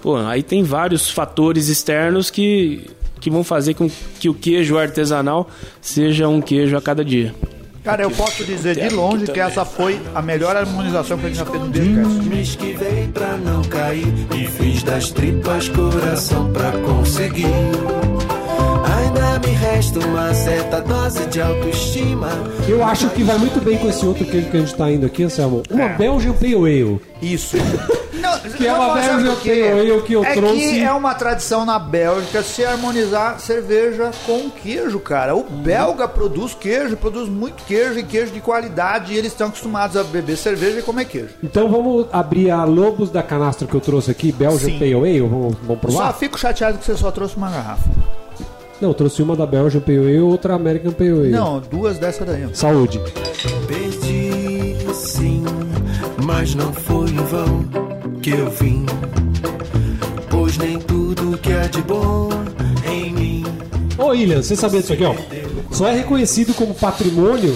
[0.00, 2.88] Pô, aí tem vários fatores externos que,
[3.20, 5.48] que vão fazer com que o queijo artesanal
[5.80, 7.34] seja um queijo a cada dia.
[7.84, 11.38] Cara, eu posso dizer de longe que essa foi a melhor harmonização que a gente
[11.38, 12.22] já fez no Beercast.
[12.22, 17.46] Me esquivei pra não cair e fiz das tripas coração pra conseguir.
[19.36, 22.30] Ainda me resta uma certa dose de autoestima.
[22.66, 25.04] Eu acho que vai muito bem com esse outro queijo que a gente tá indo
[25.04, 25.62] aqui, Anselmo.
[25.70, 27.00] Uma Belgian Pale Ale.
[27.20, 27.58] Isso.
[28.18, 29.34] Não, Que é uma Belgian?
[29.34, 30.56] Pale Ale que eu é trouxe.
[30.56, 35.36] que é uma tradição na Bélgica se harmonizar cerveja com queijo, cara.
[35.36, 39.98] O belga produz queijo, produz muito queijo e queijo de qualidade e eles estão acostumados
[39.98, 41.34] a beber cerveja e comer queijo.
[41.44, 44.78] Então vamos abrir a Lobos da canastra que eu trouxe aqui, Belgian Sim.
[44.78, 45.20] Pale Ale.
[45.20, 46.12] Vamos, vamos Só provar?
[46.14, 47.84] fico chateado que você só trouxe uma garrafa.
[48.80, 51.28] Não, eu trouxe uma da Belgian Pale Ale e outra American Pale Ale.
[51.30, 52.46] Não, duas dessa daí.
[52.52, 53.00] Saúde.
[53.66, 55.42] Perdi sim,
[56.24, 57.64] mas não foi em vão
[58.22, 58.84] que eu vim.
[60.28, 62.28] Pois nem tudo que é de bom
[62.90, 63.44] em mim.
[63.98, 65.14] Ô, William, você sabia disso aqui, ó?
[65.70, 67.54] Só é reconhecido como patrimônio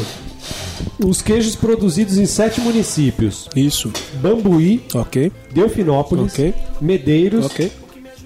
[1.04, 3.90] os queijos produzidos em sete municípios: Isso.
[4.22, 5.30] Bambuí, Ok.
[5.52, 6.54] Delfinópolis, Ok.
[6.80, 7.70] Medeiros, Ok.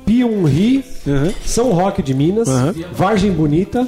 [0.04, 1.32] Piumri, Uhum.
[1.44, 2.74] São Roque de Minas, Aham.
[2.92, 3.86] Vargem Bonita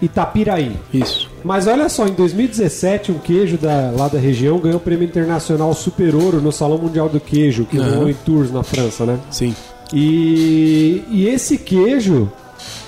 [0.00, 0.72] e Tapiraí.
[0.92, 1.30] Isso.
[1.44, 5.74] Mas olha só, em 2017, um queijo da, lá da região ganhou o prêmio internacional
[5.74, 9.18] Super Ouro no Salão Mundial do Queijo, que rolou em Tours, na França, né?
[9.30, 9.54] Sim.
[9.92, 12.30] E, e esse queijo,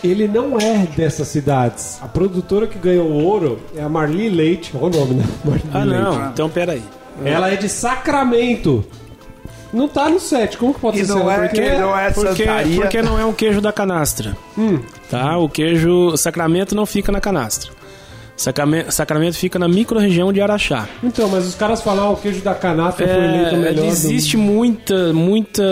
[0.02, 1.98] ele não é dessas cidades.
[2.02, 4.72] A produtora que ganhou o ouro é a Marli Leite.
[4.74, 5.24] Olha o nome, né?
[5.44, 6.02] Marli Ah, Leite.
[6.02, 6.28] não.
[6.30, 6.82] Então, peraí.
[7.24, 8.84] Ela é de Sacramento.
[9.72, 10.56] Não tá no set.
[10.56, 11.12] Como que pode E ser?
[11.12, 12.44] não é, Porque que não é Porque,
[12.76, 14.36] porque não é um queijo da canastra.
[15.10, 15.36] Tá?
[15.38, 17.70] O queijo Sacramento não fica na canastra.
[18.36, 20.86] Sacramento, Sacramento fica na micro-região de Araxá.
[21.02, 23.74] Então, mas os caras falam, ah, o queijo da canastra foi eleito o É, melhor.
[23.86, 25.62] do- existe muita, muita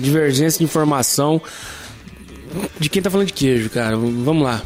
[0.00, 1.40] divergência de informação
[2.78, 3.96] de quem tá falando de queijo, cara.
[3.96, 4.60] Vamos lá.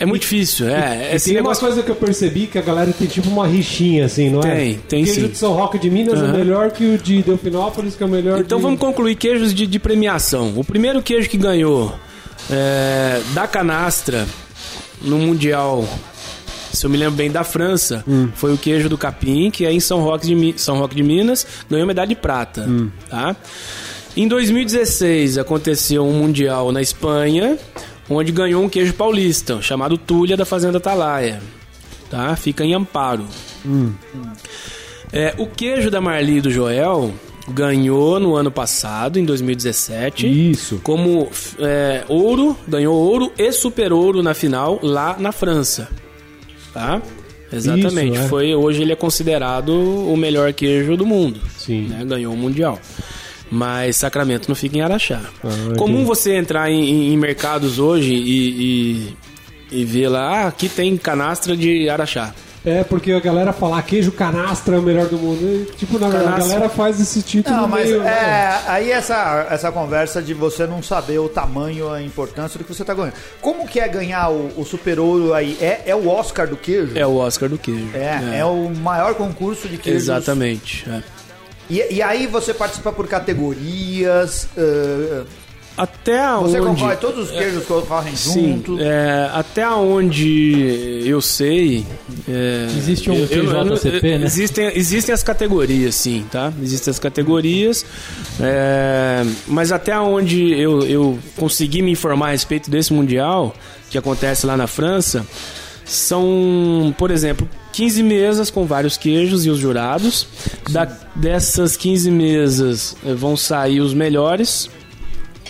[0.00, 1.10] É muito difícil, é.
[1.12, 3.46] E Esse tem negócio uma coisa que eu percebi que a galera tem tipo uma
[3.46, 4.54] rixinha, assim, não é?
[4.54, 5.28] Tem, tem o queijo sim.
[5.28, 6.38] de São Roque de Minas é Aham.
[6.38, 8.62] melhor que o de Delfinópolis, que é o melhor Então de...
[8.62, 10.52] vamos concluir queijos de, de premiação.
[10.56, 11.92] O primeiro queijo que ganhou
[12.50, 14.26] é, da canastra
[15.02, 15.84] no Mundial,
[16.72, 19.80] se eu me lembro bem, da França, foi o queijo do Capim, que é em
[19.80, 22.68] São Roque de, São Roque de Minas, ganhou medalha de prata.
[23.10, 23.34] Tá?
[24.16, 27.56] Em 2016 aconteceu um Mundial na Espanha,
[28.08, 31.40] onde ganhou um queijo paulista, chamado Tulha da Fazenda Atalaia.
[32.10, 32.34] Tá?
[32.36, 33.26] Fica em Amparo.
[35.12, 37.12] É, o queijo da Marli e do Joel
[37.50, 40.50] ganhou no ano passado, em 2017.
[40.50, 40.80] Isso.
[40.82, 45.88] Como é, ouro, ganhou ouro e super ouro na final lá na França.
[46.72, 47.00] Tá?
[47.52, 48.14] Exatamente.
[48.14, 48.28] Isso, é.
[48.28, 51.40] Foi, hoje ele é considerado o melhor queijo do mundo.
[51.56, 51.88] Sim.
[51.88, 52.04] né?
[52.04, 52.78] Ganhou o Mundial.
[53.50, 55.20] Mas Sacramento não fica em Araxá.
[55.42, 59.16] Ah, Comum você entrar em, em- mercados hoje e,
[59.72, 62.34] e, e ver lá, ah, aqui tem canastra de Araxá.
[62.64, 65.40] É, porque a galera fala, queijo canastra é o melhor do mundo.
[65.42, 68.02] E, tipo, na verdade, a galera faz esse título Não, mas meio...
[68.02, 68.10] né?
[68.10, 72.74] é, aí essa, essa conversa de você não saber o tamanho, a importância do que
[72.74, 73.14] você tá ganhando.
[73.40, 75.56] Como que é ganhar o, o Super Ouro aí?
[75.60, 76.92] É, é o Oscar do queijo?
[76.98, 77.90] É o Oscar do queijo.
[77.94, 80.02] É, é o maior concurso de queijos.
[80.02, 80.84] Exatamente.
[80.90, 81.02] é.
[81.70, 85.22] E, e aí você participa por categorias, eh,
[85.76, 86.80] Até você onde...
[86.80, 88.78] concorre, todos os queijos correm Sim, junto.
[88.80, 91.84] é, até onde eu sei.
[92.28, 94.26] é, Existe um eu- eu- eu TJCP, né?
[94.26, 96.52] Existem, existem as categorias, sim, tá?
[96.62, 97.84] Existem as categorias.
[98.40, 103.54] é, mas até onde eu, eu consegui me informar a respeito desse Mundial,
[103.90, 105.24] que acontece lá na França,
[105.88, 110.26] são, por exemplo, 15 mesas com vários queijos e os jurados.
[110.70, 114.68] Da, dessas 15 mesas eh, vão sair os melhores.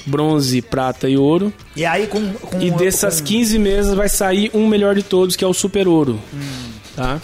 [0.07, 1.53] Bronze, prata e ouro.
[1.77, 5.37] E aí com, com E dessas com- 15 mesas vai sair um melhor de todos,
[5.37, 6.19] que é o super ouro.
[6.97, 7.21] Tá?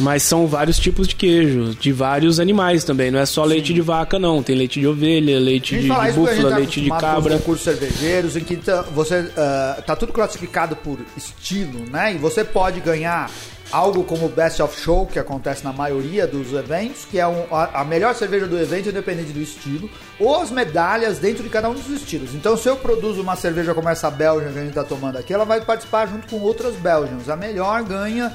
[0.00, 3.10] Mas são vários tipos de queijo, de vários animais também.
[3.10, 4.42] Não é só leite de vaca, não.
[4.42, 7.38] Tem leite de ovelha, leite de, de búfala, tá leite de acostumado com os cabra.
[7.38, 12.14] concursos cervejeiros em que tá, você ah, tá tudo classificado por estilo, né?
[12.14, 13.30] E você pode ganhar
[13.70, 17.44] algo como o Best of Show, que acontece na maioria dos eventos, que é um-
[17.50, 19.88] a, a melhor cerveja do evento, independente do estilo,
[20.20, 22.34] ou as medalhas dentro de cada um dos estilos.
[22.34, 25.32] Então, se eu produzo uma cerveja como essa Belgian que a gente está tomando aqui,
[25.32, 27.30] ela vai participar junto com outras Belgians.
[27.30, 28.30] A melhor ganha,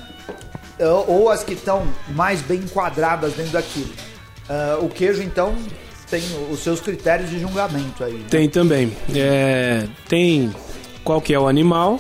[1.08, 3.90] ou as que estão mais bem enquadradas dentro daquilo.
[4.50, 5.56] Ah, o queijo, então,
[6.10, 8.14] tem os seus critérios de julgamento aí.
[8.14, 8.26] né?
[8.30, 8.92] Tem também.
[9.14, 10.54] É, tem
[11.04, 12.00] qual que é o animal,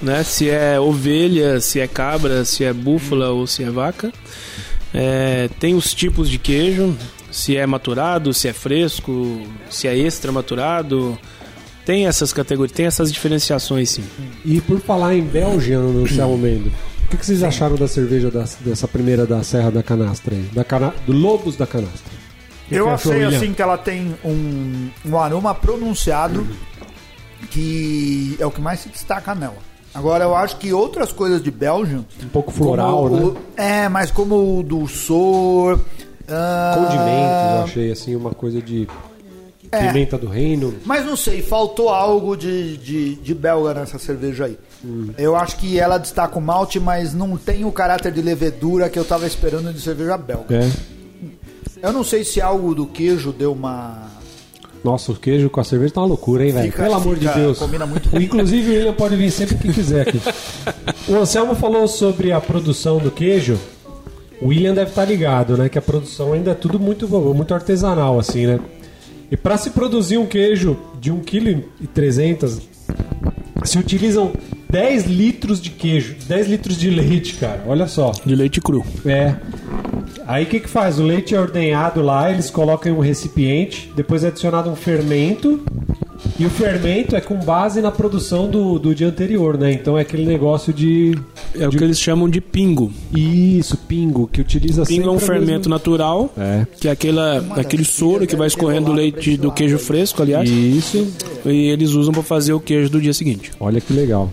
[0.00, 0.22] né?
[0.22, 4.12] Se é ovelha, se é cabra, se é búfala ou se é vaca.
[4.94, 6.96] É, tem os tipos de queijo,
[7.30, 11.18] se é maturado, se é fresco, se é extra maturado.
[11.84, 14.04] Tem essas categorias, tem essas diferenciações sim.
[14.44, 18.30] E por falar em Belgian, no Céu Mendo, o que, que vocês acharam da cerveja
[18.30, 20.42] da- dessa primeira da Serra da Canastra aí?
[20.52, 22.10] Da cana, do Lobos da Canastra?
[22.66, 23.38] O que Eu que achou, achei William?
[23.38, 26.46] assim que ela tem um, um aroma pronunciado
[27.50, 29.56] que é o que mais se destaca nela.
[29.94, 32.04] Agora eu acho que outras coisas de Belgium.
[32.22, 33.22] Um pouco floral, como né?
[33.24, 35.78] o- é, mas como o dulçor.
[36.28, 38.88] ah, Condimentos, eu achei assim, uma coisa de
[39.72, 39.86] É.
[39.86, 40.74] pimenta do reino.
[40.84, 44.58] Mas não sei, faltou algo de, de, de belga nessa cerveja aí.
[44.84, 45.08] Hum.
[45.16, 48.98] Eu acho que ela destaca o malte, mas não tem o caráter de levedura que
[48.98, 50.54] eu tava esperando de cerveja belga.
[50.54, 50.70] É.
[51.82, 54.10] Eu não sei se algo do queijo deu uma.
[54.84, 56.72] Nossa, o queijo com a cerveja tá uma loucura, hein, velho?
[56.72, 57.58] Pelo amor de Deus.
[57.58, 58.14] combina muito.
[58.20, 60.20] Inclusive, o William pode vir sempre que quiser aqui.
[61.08, 63.58] O Anselmo falou sobre a produção do queijo.
[64.40, 65.68] O William deve estar ligado, né?
[65.68, 68.60] Que a produção ainda é tudo muito, muito artesanal, assim, né?
[69.32, 71.64] E para se produzir um queijo de 1,3
[72.36, 72.62] kg,
[73.64, 74.30] se utilizam
[74.68, 77.64] 10 litros de queijo, 10 litros de leite, cara.
[77.66, 78.12] Olha só.
[78.26, 78.84] De leite cru.
[79.06, 79.34] É.
[80.26, 80.98] Aí o que, que faz?
[80.98, 85.64] O leite é ordenhado lá, eles colocam em um recipiente, depois é adicionado um fermento,
[86.38, 89.72] e o fermento é com base na produção do, do dia anterior, né?
[89.72, 91.16] Então é aquele negócio de.
[91.58, 92.92] É o que eles chamam de pingo.
[93.14, 96.66] Isso, pingo, que utiliza Pingo é um fermento mesma- natural, É.
[96.80, 100.48] que é aquela, aquele soro que vai escorrendo do leite do queijo fresco, aliás.
[100.48, 101.06] Isso.
[101.44, 103.50] E eles usam para fazer o queijo do dia seguinte.
[103.60, 104.30] Olha que legal.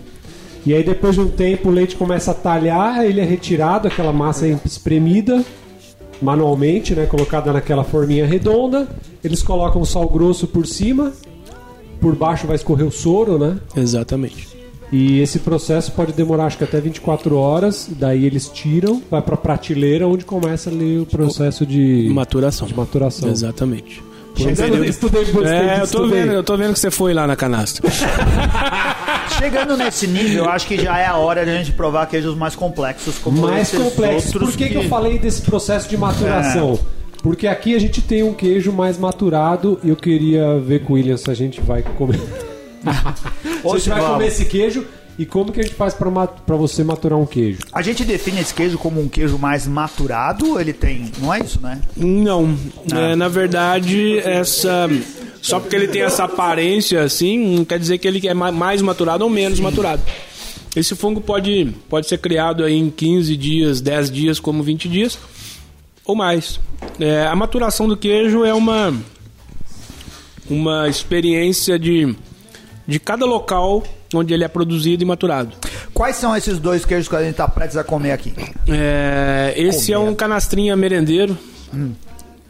[0.64, 4.12] E aí depois de um tempo o leite começa a talhar, ele é retirado, aquela
[4.12, 5.42] massa é espremida
[6.22, 8.86] manualmente, né, colocada naquela forminha redonda.
[9.24, 11.12] Eles colocam sal grosso por cima,
[12.00, 13.56] por baixo vai escorrer o soro, né?
[13.76, 14.48] Exatamente.
[14.92, 19.36] E esse processo pode demorar acho que até 24 horas, daí eles tiram, vai para
[19.36, 22.66] prateleira onde começa ali o processo de, Maturação.
[22.66, 23.28] de maturação.
[23.30, 24.02] Exatamente.
[24.36, 26.20] Chegando, estudei bastante, É, eu tô estudei.
[26.22, 27.88] vendo, eu tô vendo que você foi lá na canastra.
[29.38, 32.36] Chegando nesse nível, eu acho que já é a hora de a gente provar queijos
[32.36, 34.26] mais complexos, como mais esses complexo.
[34.38, 34.74] outros Por que, que...
[34.74, 36.78] eu falei desse processo de maturação?
[37.22, 40.96] Porque aqui a gente tem um queijo mais maturado e eu queria ver com o
[40.96, 42.18] William se a gente vai comer.
[42.80, 44.86] se a gente vai comer esse queijo
[45.18, 47.58] e como que a gente faz pra você maturar um queijo?
[47.74, 51.60] A gente define esse queijo como um queijo mais maturado, ele tem, não é isso,
[51.60, 51.78] né?
[51.94, 52.56] Não,
[52.90, 54.88] é, na verdade, essa
[55.42, 58.80] só porque ele tem essa aparência assim, não quer dizer que ele é ma- mais
[58.80, 60.00] maturado ou menos maturado.
[60.74, 65.18] Esse fungo pode, pode ser criado aí em 15 dias, 10 dias, como 20 dias,
[66.10, 66.60] ou mais.
[66.98, 68.92] É, a maturação do queijo é uma,
[70.48, 72.14] uma experiência de,
[72.86, 73.82] de cada local
[74.14, 75.52] onde ele é produzido e maturado.
[75.94, 78.32] Quais são esses dois queijos que a gente tá prestes a comer aqui?
[78.68, 81.36] É, esse é um canastrinha merendeiro.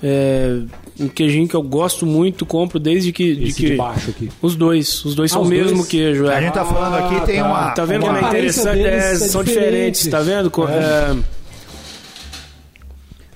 [0.03, 0.61] É,
[0.99, 3.35] um queijinho que eu gosto muito, compro desde que.
[3.35, 4.31] de que de baixo aqui.
[4.41, 5.89] Os dois, os dois Ah, são os o mesmo dois?
[5.89, 6.27] queijo.
[6.27, 6.37] É.
[6.37, 7.47] A gente tá falando aqui, tem tá.
[7.47, 7.71] uma.
[7.73, 8.81] Tá vendo uma- como é interessante?
[8.83, 9.67] É, é são diferente.
[9.67, 10.51] diferentes, tá vendo?
[10.51, 11.17] Co- é,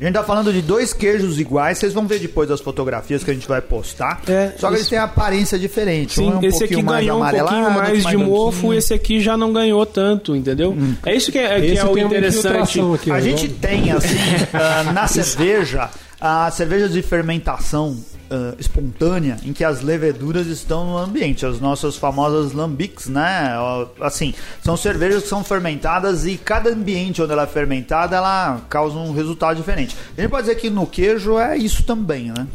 [0.01, 3.31] A gente tá falando de dois queijos iguais, vocês vão ver depois das fotografias que
[3.31, 4.21] a gente vai postar.
[4.27, 6.15] É, Só que eles têm aparência diferente.
[6.15, 9.37] Sim, um é um esse aqui ganhou um pouquinho mais de mofo, esse aqui já
[9.37, 10.77] não ganhou tanto, entendeu?
[11.07, 12.81] É isso que é, que é o interessante.
[12.81, 14.17] aqui, A gente igual- tem, assim,
[14.53, 15.89] ah, na cerveja,
[16.27, 17.99] as cervejas de fermentação
[18.31, 23.53] ah, espontânea, em que as leveduras estão no ambiente, as nossas famosas lambics, né?
[24.01, 24.33] Assim,
[24.63, 29.13] são cervejas que são fermentadas e cada ambiente onde ela é fermentada, ela causa um
[29.13, 29.95] resultado diferente.
[30.17, 32.47] A gente pode dizer que no queijo é isso também, né?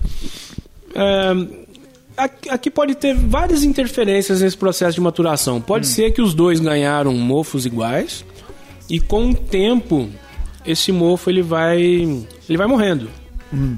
[0.96, 5.62] É, aqui, pode ter várias interferências nesse processo de maturação.
[5.62, 8.26] Pode ser que os dois ganharam mofos iguais
[8.90, 10.10] e com o tempo
[10.66, 13.08] esse mofo ele vai ele vai morrendo.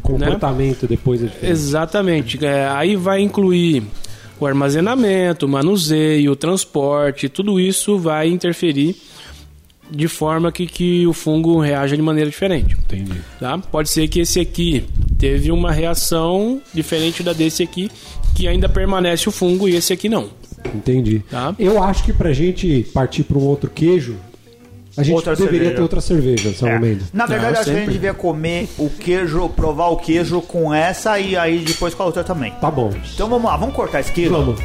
[0.01, 1.51] Comportamento depois é diferente.
[1.51, 2.45] Exatamente.
[2.45, 3.83] É, aí vai incluir
[4.39, 8.95] o armazenamento, o manuseio, o transporte, tudo isso vai interferir
[9.91, 12.75] de forma que, que o fungo reaja de maneira diferente.
[12.75, 13.21] Entendi.
[13.39, 13.57] Tá?
[13.57, 14.85] Pode ser que esse aqui
[15.17, 17.91] teve uma reação diferente da desse aqui,
[18.33, 20.29] que ainda permanece o fungo e esse aqui não.
[20.73, 21.21] Entendi.
[21.29, 21.53] Tá.
[21.59, 24.15] Eu acho que pra gente partir para um outro queijo,
[24.97, 25.75] A gente outra deveria cerveja.
[25.75, 26.79] ter outra cerveja, É.
[26.79, 27.07] Mendes.
[27.13, 30.73] Na verdade, Não, acho que a gente devia comer o queijo, provar o queijo com
[30.73, 32.51] essa e aí depois com a outra também.
[32.59, 32.91] Tá bom.
[33.13, 34.31] Então vamos lá, vamos cortar esse queijo?
[34.31, 34.59] Vamos.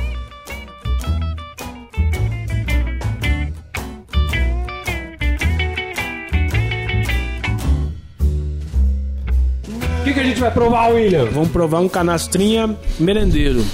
[10.01, 11.25] O que, que a gente vai provar, William?
[11.27, 13.65] Vamos provar um canastrinha merendeiro.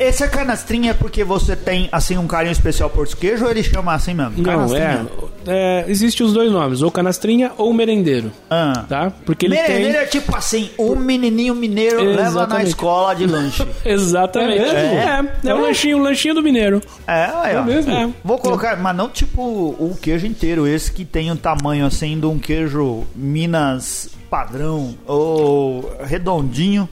[0.00, 3.62] Esse é canastrinha porque você tem, assim, um carinho especial por esse queijo ou ele
[3.62, 4.32] chama assim mesmo?
[4.38, 5.06] Não, Canastrinha.
[5.46, 5.90] é, é.
[5.90, 8.32] Existe os dois nomes, ou canastrinha ou merendeiro.
[8.48, 8.84] Ah.
[8.88, 9.12] Tá?
[9.26, 10.02] Porque ele Merendeiro tem.
[10.02, 12.68] é tipo assim, o menininho mineiro leva na Exatamente.
[12.68, 13.66] escola de lanche.
[13.84, 14.58] Exatamente.
[14.58, 14.88] É mesmo?
[14.88, 16.80] É, é, o lanchinho, o lanchinho do mineiro.
[17.06, 17.62] É, aí, ó.
[17.62, 17.92] mesmo?
[17.92, 18.08] É.
[18.24, 22.24] Vou colocar, mas não tipo o queijo inteiro, esse que tem um tamanho assim de
[22.24, 26.88] um queijo Minas padrão ou redondinho.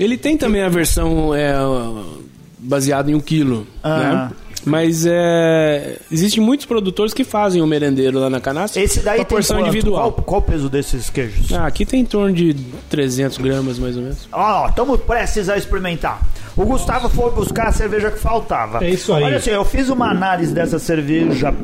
[0.00, 1.52] Ele tem também a versão é,
[2.58, 3.98] baseada em um quilo, Ah.
[3.98, 4.30] né?
[4.62, 8.82] Mas é, existem muitos produtores que fazem o merendeiro lá na canastra.
[8.82, 9.68] Esse daí tem porção quanto?
[9.68, 10.12] individual.
[10.12, 11.50] Qual, qual o peso desses queijos?
[11.50, 12.52] Ah, aqui tem em torno de
[12.90, 14.28] 300 gramas, mais ou menos.
[14.30, 16.20] Ó, estamos prestes a experimentar.
[16.54, 18.84] O Gustavo foi buscar a cerveja que faltava.
[18.84, 19.22] É isso aí.
[19.24, 21.54] Olha assim, eu fiz uma análise dessa cerveja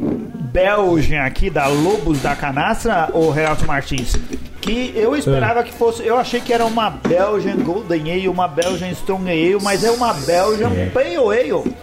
[0.57, 4.17] belga aqui, da Lobos da Canastra, o Renato Martins.
[4.63, 6.03] Que eu esperava que fosse.
[6.05, 10.15] Eu achei que era uma Belgian Golden Ale, uma Belgian Strong Ale, mas é uma
[10.15, 11.75] Belgian Pale Ale.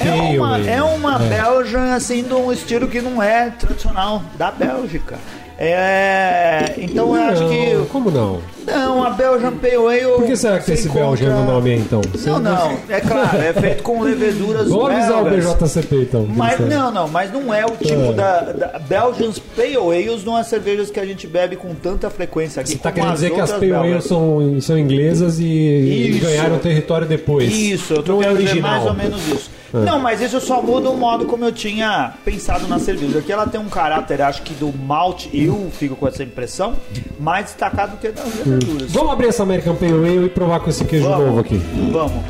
[0.00, 1.28] É uma, é uma É.
[1.40, 5.18] Belgian, assim, de um estilo que não é tradicional da Bélgica.
[5.58, 6.74] É.
[6.78, 7.88] Então eu acho Não, que.
[7.90, 8.40] Como não?
[8.66, 10.12] Não, a Belgian Pale Ale.
[10.16, 12.00] Por que será que tem você esse Belgian no nome aí, então?
[12.26, 15.30] Não, não, é claro, é feito com leveduras Vamos avisar o.
[15.30, 16.26] BJCP, então.
[16.28, 18.12] Mas não, não, mas não é o tipo É.
[18.12, 22.60] da, da Belgians Pale Ales, não é cervejas que a gente bebe com tanta frequência
[22.60, 22.72] aqui.
[22.72, 24.04] Você tá como querendo dizer que as Pale Ale belgas.
[24.04, 27.50] são, são inglesas e, e ganharam território depois.
[27.52, 28.70] Isso, eu tô não é original.
[28.72, 29.50] mais ou menos isso.
[29.72, 33.18] Não, mas isso só muda o modo como eu tinha pensado na cerveja.
[33.18, 36.74] Aqui ela tem um caráter, acho que do malte, eu fico com essa impressão,
[37.18, 38.92] mais destacado do que das leveduras.
[38.92, 41.26] Vamos abrir essa American Pale Ale e provar com esse queijo Vamos.
[41.26, 41.56] novo aqui.
[41.92, 42.24] Vamos.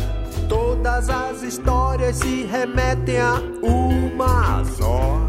[0.49, 5.21] Todas as histórias se remetem a uma só.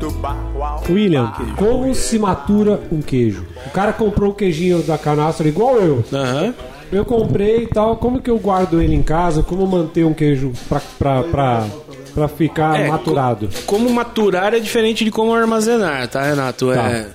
[0.00, 3.44] Do barro ao William, como se matura um queijo?
[3.66, 6.04] O cara comprou o queijinho da canastra igual eu.
[6.12, 6.54] Aham.
[6.90, 7.96] Eu comprei e tal.
[7.96, 9.42] Como que eu guardo ele em casa?
[9.42, 11.66] Como manter um queijo pra, pra, pra,
[12.14, 13.48] pra ficar É, maturado?
[13.48, 16.72] co- Como maturar é diferente de como armazenar, tá, Renato?
[16.72, 16.90] Tá.
[16.90, 17.08] É,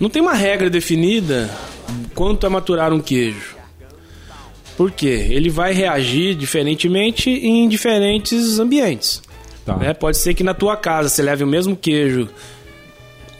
[0.00, 1.48] não tem uma regra definida
[2.14, 3.56] quanto a maturar um queijo.
[4.76, 5.26] Por quê?
[5.30, 9.22] Ele vai reagir diferentemente em diferentes ambientes.
[9.64, 9.76] Tá.
[9.76, 9.92] né?
[9.92, 12.28] Pode ser que na tua casa você leve o mesmo queijo.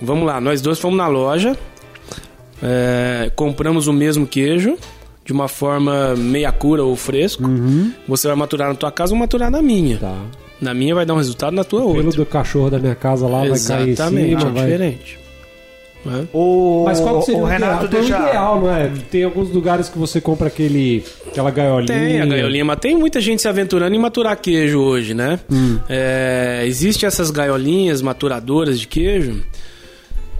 [0.02, 1.56] Vamos lá, nós dois fomos na loja,
[2.62, 4.76] é, compramos o mesmo queijo
[5.30, 7.44] de uma forma meia cura ou fresco.
[8.08, 9.96] Você vai maturar na tua casa ou maturar na minha.
[9.98, 10.16] Tá.
[10.60, 12.24] Na minha vai dar um resultado, na tua O pelo outra.
[12.24, 14.50] do cachorro da minha casa lá vai cair em Exatamente, cima.
[14.50, 15.20] é vai- diferente.
[16.04, 16.26] Né?
[16.32, 17.88] O, Mas qual que seria o o, Renato ideal?
[18.02, 18.28] Tem deixa.
[18.28, 18.90] ideal, não é?
[19.10, 21.86] Tem alguns lugares que você compra aquele, aquela gaiolinha.
[21.86, 25.38] Tem a gaiolinha, mas tem muita gente se aventurando em maturar queijo hoje, né?
[25.50, 25.78] Hum.
[25.88, 29.42] É, Existem essas gaiolinhas maturadoras de queijo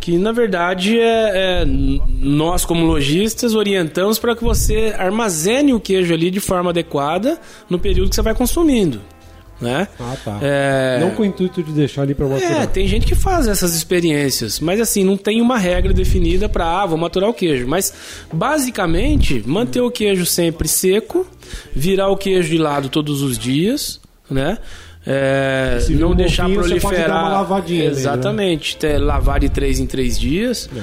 [0.01, 6.13] que, na verdade, é, é, nós, como lojistas, orientamos para que você armazene o queijo
[6.15, 9.01] ali de forma adequada no período que você vai consumindo,
[9.61, 9.87] né?
[10.01, 10.39] Ah, tá.
[10.41, 12.67] É, Não com o intuito de deixar ali pra É, maturar.
[12.69, 16.87] tem gente que faz essas experiências, mas assim, não tem uma regra definida para, ah,
[16.87, 17.67] vou maturar o queijo.
[17.69, 17.93] Mas,
[18.33, 21.27] basicamente, manter o queijo sempre seco,
[21.75, 24.59] virar o queijo de lado todos os dias, né?
[25.07, 27.09] É, Se não deixar mofinho, você pode proliferar.
[27.09, 27.91] dar uma lavadinha né?
[27.91, 30.69] Exatamente, ter- lavar de três em três dias.
[30.77, 30.81] É,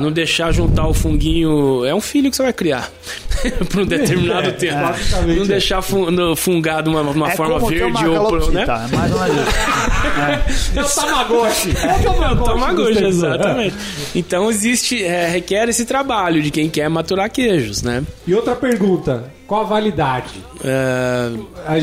[0.00, 1.84] não deixar juntar o funguinho.
[1.84, 2.90] É um filho que você vai criar
[3.70, 4.80] por um determinado É, tempo.
[4.80, 5.48] basicamente Não é.
[5.48, 8.64] deixar fun- no- fungado uma, uma É forma verde uma ou pro, né?
[8.66, 10.78] calopsita, é mais ou menos isso.
[10.78, 11.70] É o Tamagotchi.
[11.76, 13.76] É o Tamagotchi, exatamente.
[14.14, 18.02] Então existe, é, requer esse trabalho de quem quer maturar queijos, né?
[18.26, 20.34] E outra pergunta, qual a validade?
[20.62, 21.30] É,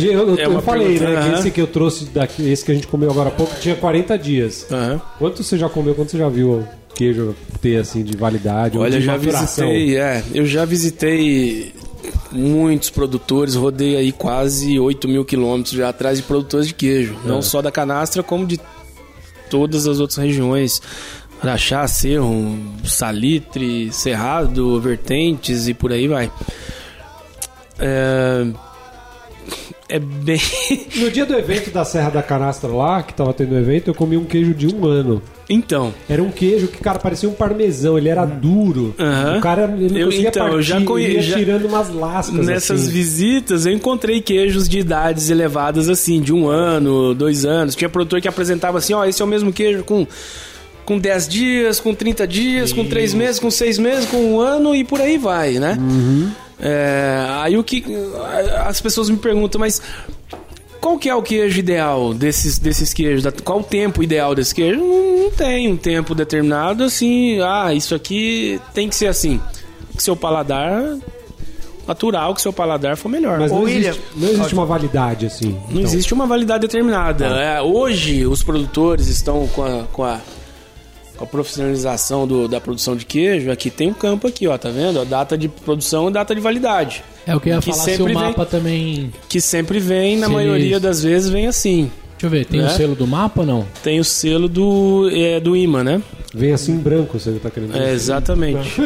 [0.06, 1.22] eu, eu- É eu uma falei, pergunta, né?
[1.22, 1.40] Que aham.
[1.40, 4.18] esse que eu trouxe daqui, esse que a gente comeu agora há pouco, tinha 40
[4.18, 4.66] dias.
[4.72, 5.02] aham.
[5.18, 5.96] Quanto você já comeu?
[5.96, 8.78] Quanto você já viu queijo ter assim de validade?
[8.78, 9.70] ou Olha, eu já maturação?
[9.70, 11.74] visitei, é, eu já visitei
[12.32, 17.28] muitos produtores, rodei aí quase 8 mil quilômetros já atrás de produtores de queijo, É.
[17.28, 18.60] não só da canastra, como de
[19.50, 20.82] todas as outras regiões.
[21.42, 26.30] Araxá, Cerro, Salitre, Cerrado, Vertentes e por aí vai.
[27.80, 28.46] É,
[29.90, 30.40] é bem.
[30.96, 34.16] No dia do evento da Serra da Canastra lá, que tava tendo evento, eu comi
[34.16, 35.22] um queijo de um ano.
[35.50, 35.92] então.
[36.08, 38.94] Era um queijo que, cara, parecia um parmesão, ele era duro.
[39.00, 39.38] Aham.
[39.38, 41.90] O cara ele não Eu- conseguia então, partir, eu já conhe- ia já- tirando umas
[41.94, 42.92] lascas Nessas assim.
[42.92, 47.76] visitas eu encontrei queijos de idades elevadas, assim, de um ano, dois anos.
[47.76, 50.06] Tinha produtor que apresentava assim: ó, esse é o mesmo queijo com.
[50.90, 54.74] Com 10 dias, com 30 dias, com 3 meses, com 6 meses, com um ano
[54.74, 55.78] e por aí vai, né?
[56.60, 57.86] É, aí o que.
[58.66, 59.80] As pessoas me perguntam, mas
[60.82, 63.32] qual que é o queijo ideal desses, desses queijos?
[63.44, 64.80] Qual o tempo ideal desse queijo?
[64.80, 67.40] Não, não tem um tempo determinado assim.
[67.40, 69.40] Ah, isso aqui tem que ser assim.
[69.96, 70.98] Que seu paladar
[71.88, 73.38] natural, que seu paladar for melhor.
[73.40, 75.56] Mas não Ô, existe, William, não existe uma validade assim.
[75.70, 77.28] não existe uma validade determinada.
[77.28, 80.20] É, hoje os produtores estão com a, com a,
[81.20, 83.52] com a profissionalização do- da produção de queijo.
[83.52, 85.00] Aqui tem um campo aqui, ó, tá vendo?
[85.00, 87.04] A data de produção e data de validade.
[87.28, 89.14] É o que eu ia Que falar se o sempre vem- mapa também.
[89.28, 91.92] Que sempre vem, na Sim, maioria das vezes, vem assim.
[92.22, 92.70] Deixa eu ver, tem o Né?
[92.72, 93.68] selo do mapa ou não?
[93.82, 96.02] Tem o selo do, é, do imã, né?
[96.34, 97.92] Vem assim em branco, você tá querendo É, dizer.
[97.94, 98.82] exatamente.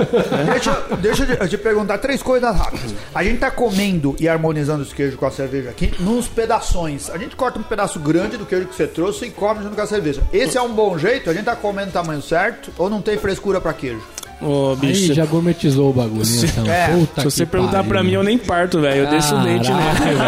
[0.51, 2.93] Deixa, deixa eu te- perguntar três coisas rápidas.
[3.13, 7.09] A gente tá comendo e harmonizando os queijos com a cerveja aqui nos pedaços.
[7.09, 9.81] A gente corta um pedaço grande do queijo que você trouxe e come junto com
[9.81, 10.21] a cerveja.
[10.31, 11.29] Esse é um bom jeito?
[11.29, 14.01] A gente tá comendo o tamanho certo ou não tem frescura pra queijo?
[14.41, 16.41] Ô, Aí bicho, já gourmetizou o bagulho, né?
[16.43, 17.89] Então, É, Puta se você que perguntar pariu.
[17.89, 19.03] pra mim, eu nem parto, velho.
[19.03, 19.93] Eu deixo o dente né?
[20.03, 20.19] Nele.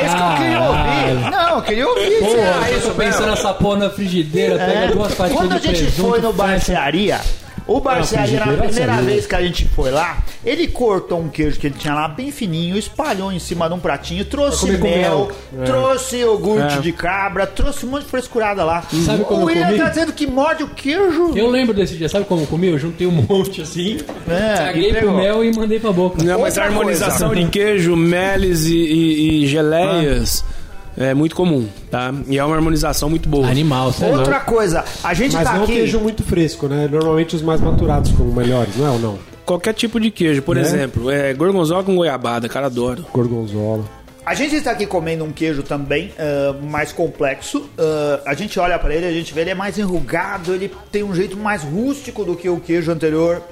[0.00, 1.30] É isso que eu queria ouvir.
[1.30, 2.18] Não, eu queria ouvir.
[2.20, 5.66] Pô, eu isso tô pensando nessa porra na frigideira, pega duas fatias Quando a de
[5.66, 7.20] gente presunto, foi no barcearia,
[7.66, 9.04] o barcearia, na primeira saiu.
[9.04, 12.30] vez que a gente foi lá, ele cortou um queijo que ele tinha lá bem
[12.30, 15.30] fininho, espalhou em cima de um pratinho, trouxe mel.
[15.60, 15.64] É.
[15.64, 16.80] trouxe iogurte É.
[16.80, 18.82] de cabra, trouxe um monte de frescurada lá.
[19.04, 19.78] Sabe como o eu William comi?
[19.78, 21.32] tá dizendo que morde o queijo.
[21.36, 22.68] Eu lembro desse dia, sabe como eu comi?
[22.68, 23.98] Eu juntei um monte assim,
[24.28, 26.22] É, caguei pro mel e mandei pra boca.
[26.22, 27.44] Não, mas a harmonização coisa.
[27.44, 30.44] de queijo, meles e, e- e geleias
[30.96, 32.12] é muito comum, tá?
[32.28, 33.48] E é uma harmonização muito boa.
[33.48, 34.46] Animal, é Outra louco.
[34.46, 35.72] coisa, a gente Mas tá não aqui.
[35.74, 36.88] queijo muito fresco, né?
[36.90, 39.18] Normalmente os mais maturados como melhores, não é ou não?
[39.46, 40.62] Qualquer tipo de queijo, por Né?
[40.62, 43.04] exemplo, é gorgonzola com goiabada, cara, adoro.
[43.12, 43.84] Gorgonzola.
[44.24, 47.68] A gente está aqui comendo um queijo também ah, mais complexo.
[47.78, 51.02] Ah, a gente olha para ele, a gente vê ele é mais enrugado, ele tem
[51.02, 53.42] um jeito mais rústico do que o queijo anterior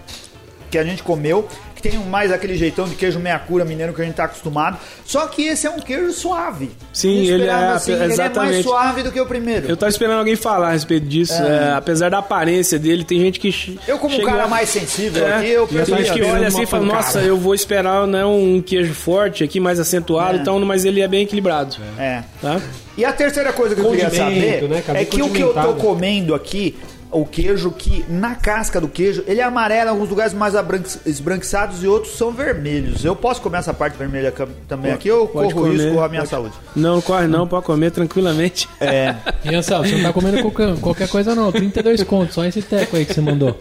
[0.70, 1.48] que a gente comeu,
[1.80, 4.76] que tem mais aquele jeitão de queijo meia cura mineiro que a gente tá acostumado.
[5.04, 6.70] Só que esse é um queijo suave.
[6.92, 8.62] Sim, Eu ele esperava é- assim, ele é mais exatamente.
[8.64, 9.68] suave do que o primeiro.
[9.68, 11.32] Eu tava esperando alguém falar a respeito disso.
[11.34, 13.78] é, apesar da aparência dele, tem gente que.
[13.86, 16.48] Eu, como um chega- cara mais sensível É, aqui, eu tem penso gente que olha
[16.48, 17.02] assim e fala, pancada.
[17.06, 20.40] nossa, eu vou esperar né, um queijo forte aqui, mais acentuado, É.
[20.40, 21.76] então, mas ele é bem equilibrado.
[21.98, 22.22] É.
[22.42, 22.60] Tá?
[22.96, 25.74] E a terceira coisa que eu queria saber né, é que o que eu tô
[25.74, 26.76] comendo aqui,
[27.10, 30.54] o queijo que na casca do queijo, ele é amarelo em alguns lugares mais
[31.06, 33.04] esbranquiçados e outros são vermelhos.
[33.04, 34.32] Eu posso comer essa parte vermelha
[34.68, 36.30] também aqui ou pode corro comer, risco com a minha pode.
[36.30, 36.54] saúde?
[36.76, 38.68] Não, corre não, pode comer tranquilamente.
[38.80, 39.14] É.
[39.44, 43.04] E você não tá comendo qualquer, qualquer coisa não, 32 contos, só esse teco aí
[43.06, 43.56] que você mandou.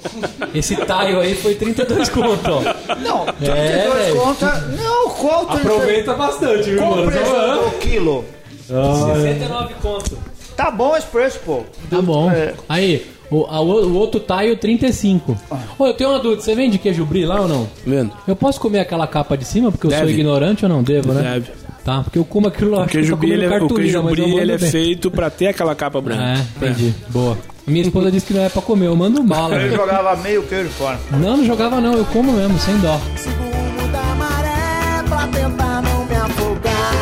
[0.53, 2.61] Esse taio aí foi 32 contos, ó.
[2.95, 4.51] Não, 32 É, conta.
[4.77, 7.09] Não, qual Aproveita bastante, viu, mano?
[7.09, 8.25] preço do quilo?
[8.69, 10.17] Ah, 69 contos.
[10.57, 11.63] Tá bom esse preço, pô.
[11.89, 12.29] Tá bom.
[12.31, 12.53] É.
[12.67, 15.37] Aí, o, a- o outro taio 35.
[15.77, 17.67] Ô, eu tenho uma dúvida, você vende queijo brie lá ou não?
[17.85, 18.11] Vendo?
[18.27, 20.81] Eu posso comer aquela capa de cima porque eu sou ignorante ou não?
[20.83, 21.21] Devo, né?
[21.33, 21.51] Deve.
[21.83, 22.83] Tá, porque eu como aquilo lá.
[22.83, 25.47] O queijo eu brie, ele é, o queijo eu brie, ele é feito pra ter
[25.47, 26.21] aquela capa branca.
[26.23, 26.93] É, entendi.
[27.09, 27.37] Boa.
[27.65, 29.55] Minha esposa disse que não é pra comer, eu mando bala.
[29.55, 29.75] Ele velho.
[29.77, 30.99] jogava meio queijo fora.
[31.11, 32.99] Não, não jogava não, eu como mesmo, sem dó.
[33.15, 36.93] Sigo o rumo da maré pra tentar não me afogar.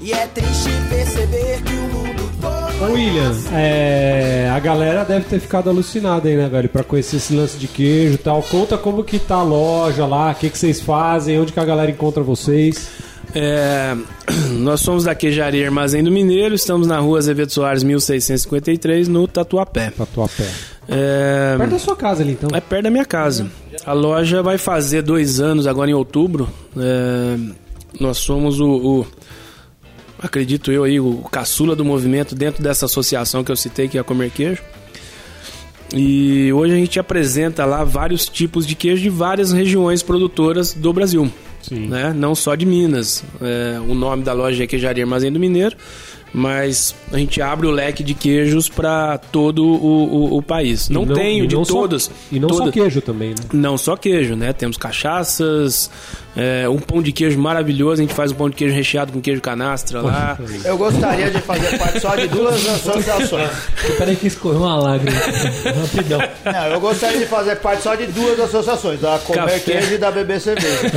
[0.00, 1.73] E é triste perceber que.
[2.80, 6.68] Ô, William, é, a galera deve ter ficado alucinada aí, né, velho?
[6.68, 8.42] Pra conhecer esse lance de queijo e tal.
[8.42, 11.64] Conta como que tá a loja lá, o que, que vocês fazem, onde que a
[11.64, 12.88] galera encontra vocês.
[13.34, 13.94] É,
[14.58, 19.90] nós somos da Queijaria Armazém do Mineiro, estamos na rua Azevedo Soares 1653, no Tatuapé.
[19.90, 20.46] Tatuapé.
[20.88, 22.50] É, Perto da sua casa ali, então.
[22.52, 23.46] é perto da minha casa.
[23.86, 26.48] A loja vai fazer dois anos agora em outubro.
[26.76, 27.36] É,
[27.98, 29.06] nós somos o, o-
[30.24, 34.00] acredito eu aí, o caçula do movimento dentro dessa associação que eu citei, que é
[34.00, 34.62] a Comer Queijo.
[35.94, 40.92] E hoje a gente apresenta lá vários tipos de queijo de várias regiões produtoras do
[40.92, 41.30] Brasil.
[41.62, 41.86] Sim.
[41.86, 42.12] Né?
[42.12, 43.22] Não só de Minas.
[43.40, 45.76] É, o nome da loja é Queijaria Armazém do Mineiro,
[46.34, 50.88] mas a gente abre o leque de queijos para todo o, o- o país.
[50.88, 52.10] Não, E tenho de não só- todas.
[52.32, 53.36] e não só queijo também, né?
[53.52, 54.52] Não só queijo, né?
[54.52, 55.88] Temos cachaças,
[56.36, 58.00] é, um pão de queijo maravilhoso.
[58.02, 60.36] A gente faz um pão de queijo recheado com queijo canastra lá.
[60.64, 63.50] Eu gostaria de fazer parte só de duas associações.
[63.96, 65.16] Peraí que escorreu uma lágrima.
[65.82, 66.20] Rapidão.
[66.44, 69.58] Não, eu gostaria de fazer parte só de duas associações, da Comer Café.
[69.60, 70.90] Queijo e da Beber Cerveja.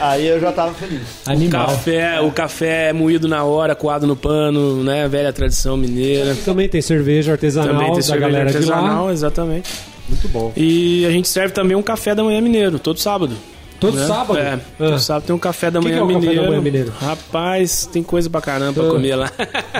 [0.00, 1.00] Aí eu já tava feliz.
[1.26, 1.66] Animal.
[1.66, 5.06] Café, o café é moído na hora, coado no pano, né?
[5.08, 6.34] Velha tradição mineira.
[6.44, 9.70] Também tem cerveja artesanal Também tem da cerveja galera artesanal, exatamente.
[10.08, 10.52] Muito bom.
[10.56, 13.36] E a gente serve também um café da manhã mineiro, todo sábado.
[13.78, 14.06] Todo né?
[14.06, 14.38] sábado?
[14.38, 14.58] É, Ah.
[14.76, 16.48] todo sábado tem um café da Que que manhã é o café da mineiro.
[16.50, 16.92] manhã mineiro?
[17.00, 18.90] Rapaz, tem coisa pra caramba pra Ah.
[18.90, 19.30] comer lá.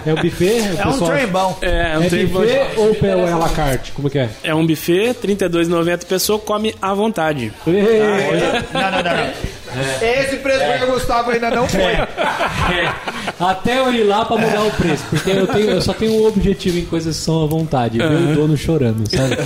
[0.06, 0.62] É um buffet?
[0.78, 1.58] É um trem bom.
[1.60, 2.40] É, um É trem bom.
[2.40, 3.92] buffet ou pelo à la carte?
[3.92, 4.30] Como que é?
[4.42, 7.52] É um buffet, R$ 32,90 pessoa come à vontade.
[7.66, 9.30] Não, não, não, não.
[10.00, 11.82] Esse preço que o Gustavo ainda não foi.
[13.38, 15.04] Até eu ir lá pra mudar o preço.
[15.10, 17.98] Porque eu, tenho, eu só tenho um objetivo em coisas que são à vontade.
[17.98, 19.36] Ver o dono chorando, sabe?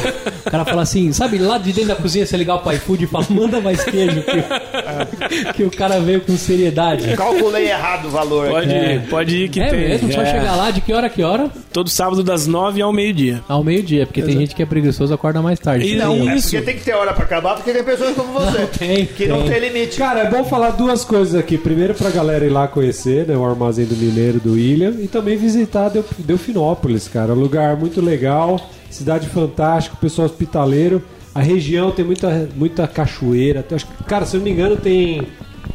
[0.46, 3.06] O cara fala assim, sabe, lá de dentro da cozinha você ligar o iFood e
[3.06, 4.22] fala, manda mais queijo.
[4.22, 7.16] Que, que o cara veio com seriedade.
[7.16, 8.48] Calculei errado o valor.
[8.48, 9.78] Pode ir, pode ir que é tem.
[9.80, 10.26] mesmo, só É.
[10.26, 11.48] chegar lá de que hora a que hora?
[11.72, 13.42] Todo sábado das 9 ao meio-dia.
[13.48, 15.86] Ao meio-dia, porque tem gente que é preguiçoso acorda mais tarde.
[15.86, 16.50] E Não, é Isso.
[16.50, 18.66] porque tem que ter hora pra acabar, porque tem pessoas como você.
[18.78, 19.60] tem, que não tem.
[19.60, 19.96] tem limite.
[19.98, 21.56] Cara, é bom falar duas coisas aqui.
[21.58, 25.36] Primeiro, pra galera ir lá conhecer né, o Armazém do Mineiro do William e também
[25.36, 27.32] visitar Del- Delfinópolis, cara.
[27.32, 28.60] Um lugar muito legal,
[28.90, 31.02] cidade fantástica, pessoal hospitaleiro.
[31.34, 33.64] A região tem muita, muita cachoeira.
[34.06, 35.22] Cara, se eu não me engano, tem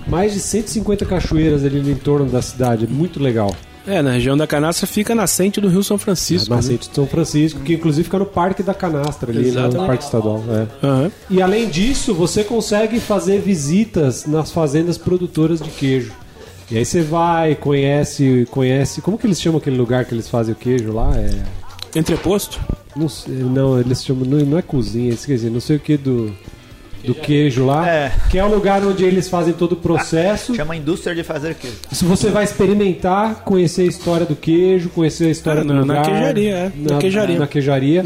[0.07, 2.87] mais de 150 cachoeiras ali no entorno da cidade.
[2.87, 3.53] Muito legal.
[3.87, 6.49] É, na região da Canastra fica nascente do Rio São Francisco.
[6.51, 6.57] né?
[6.57, 9.87] Nascente de São Francisco, que inclusive fica no Parque da Canastra ali, né, no Exatamente.
[9.87, 10.43] Parque Estadual.
[10.49, 10.85] é.
[10.85, 11.11] Aham.
[11.29, 16.11] E além disso, você consegue fazer visitas nas fazendas produtoras de queijo.
[16.71, 19.01] E aí você vai, conhece, conhece.
[19.01, 21.11] Como que eles chamam aquele lugar que eles fazem o queijo lá?
[21.15, 21.29] É.
[21.97, 22.59] Entreposto?
[22.95, 24.23] Não, sei- não eles chamam.
[24.25, 26.31] Não, não é cozinha, esqueci, não sei o que do.
[27.01, 28.11] Do queijo lá, É.
[28.29, 30.53] que é o lugar onde eles fazem todo o processo.
[30.53, 31.77] Chama indústria de fazer queijo.
[31.89, 35.75] Se você vai experimentar, conhecer a história do queijo, conhecer a história Ah, do na-
[35.75, 36.05] na lugar.
[36.05, 36.71] queijaria, é.
[36.75, 37.35] Na queijaria.
[37.35, 37.39] Uhum.
[37.39, 38.03] Na queijaria.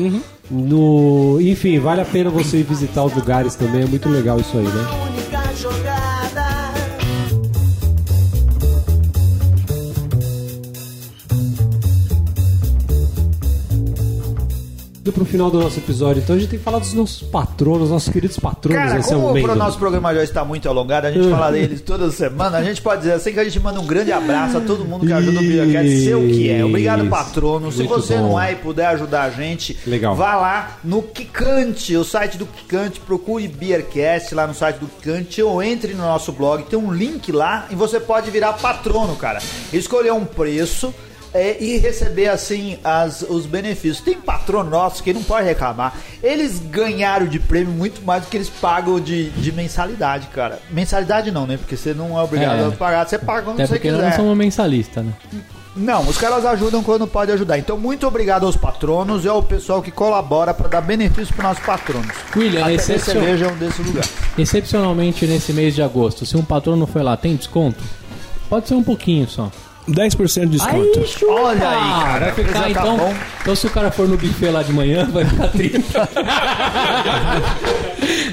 [0.52, 4.56] No, enfim, vale a pena você ir visitar os lugares também, é muito legal isso
[4.56, 6.13] aí, né?
[15.04, 17.90] Indo pro final do nosso episódio, então a gente tem que falar dos nossos patronos,
[17.90, 19.52] nossos queridos patronos Cara, nesse como momento.
[19.52, 21.30] o nosso programa já está muito alongado, a gente Uhum.
[21.32, 24.14] fala deles toda semana, a gente pode dizer assim que a gente manda um grande
[24.14, 26.64] abraço a todo mundo que ajuda o BeerCast, sei o que é.
[26.64, 27.70] Obrigado, patrono.
[27.70, 28.30] Se Muito você bom.
[28.30, 30.16] não é e puder ajudar a gente, Legal.
[30.16, 35.44] vá lá no Kikante, o site do Kikante, procure BeerCast lá no site do Kikante
[35.44, 39.40] ou entre no nosso blog, tem um link lá e você pode virar patrono, cara.
[39.74, 40.94] Escolher um preço
[41.34, 44.02] é, e receber assim as, os benefícios.
[44.02, 45.96] Tem patrono nosso que não pode reclamar.
[46.22, 50.60] Eles ganharam de prêmio muito mais do que eles pagam de, de mensalidade, cara.
[50.70, 51.58] Mensalidade não, né?
[51.58, 52.68] Porque você não é obrigado É.
[52.68, 54.02] a pagar, você paga quando Até você porque quiser.
[54.10, 55.14] não somos mensalista, né?
[55.76, 57.58] Não, os caras ajudam quando pode ajudar.
[57.58, 61.66] Então, muito obrigado aos patronos e ao pessoal que colabora para dar benefício para nossos
[61.66, 62.16] patronos.
[62.36, 64.06] William, excepcion- cerveja é um desse lugar.
[64.38, 67.84] excepcionalmente nesse mês de agosto, se um patrono foi lá, tem desconto?
[68.48, 69.52] Pode ser um pouquinho só.
[69.90, 71.00] 10% de desconto.
[71.00, 71.34] Aí, chupa!
[71.34, 72.98] Olha aí, cara, Vai ficar tá então.
[72.98, 73.14] bom.
[73.42, 76.10] Então, se o cara for no buffet lá de manhã, vai ficar 30.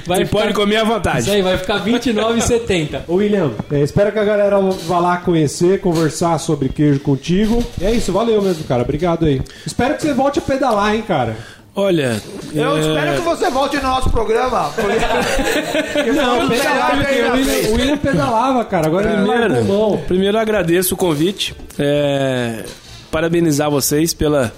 [0.07, 1.21] vai Você pode comer à vontade.
[1.21, 3.03] Isso aí, vai ficar 29,70.
[3.09, 7.65] Ô William, é, espero que a galera vá lá conhecer, conversar sobre queijo contigo.
[7.81, 8.83] E é isso, valeu mesmo, cara.
[8.83, 9.43] Obrigado aí.
[9.67, 11.37] Espero que você volte a pedalar, hein, cara.
[11.75, 12.21] Olha,
[12.53, 14.71] Eu é, espero que você volte no nosso programa.
[14.75, 16.99] porque- Não, pedalava, o
[17.37, 18.87] William, o William pedalava, cara.
[18.89, 20.01] Agora ele largou primeiro, mão.
[20.09, 21.55] primeiro eu agradeço o convite.
[21.79, 22.65] É,
[23.11, 24.53] parabenizar vocês pela.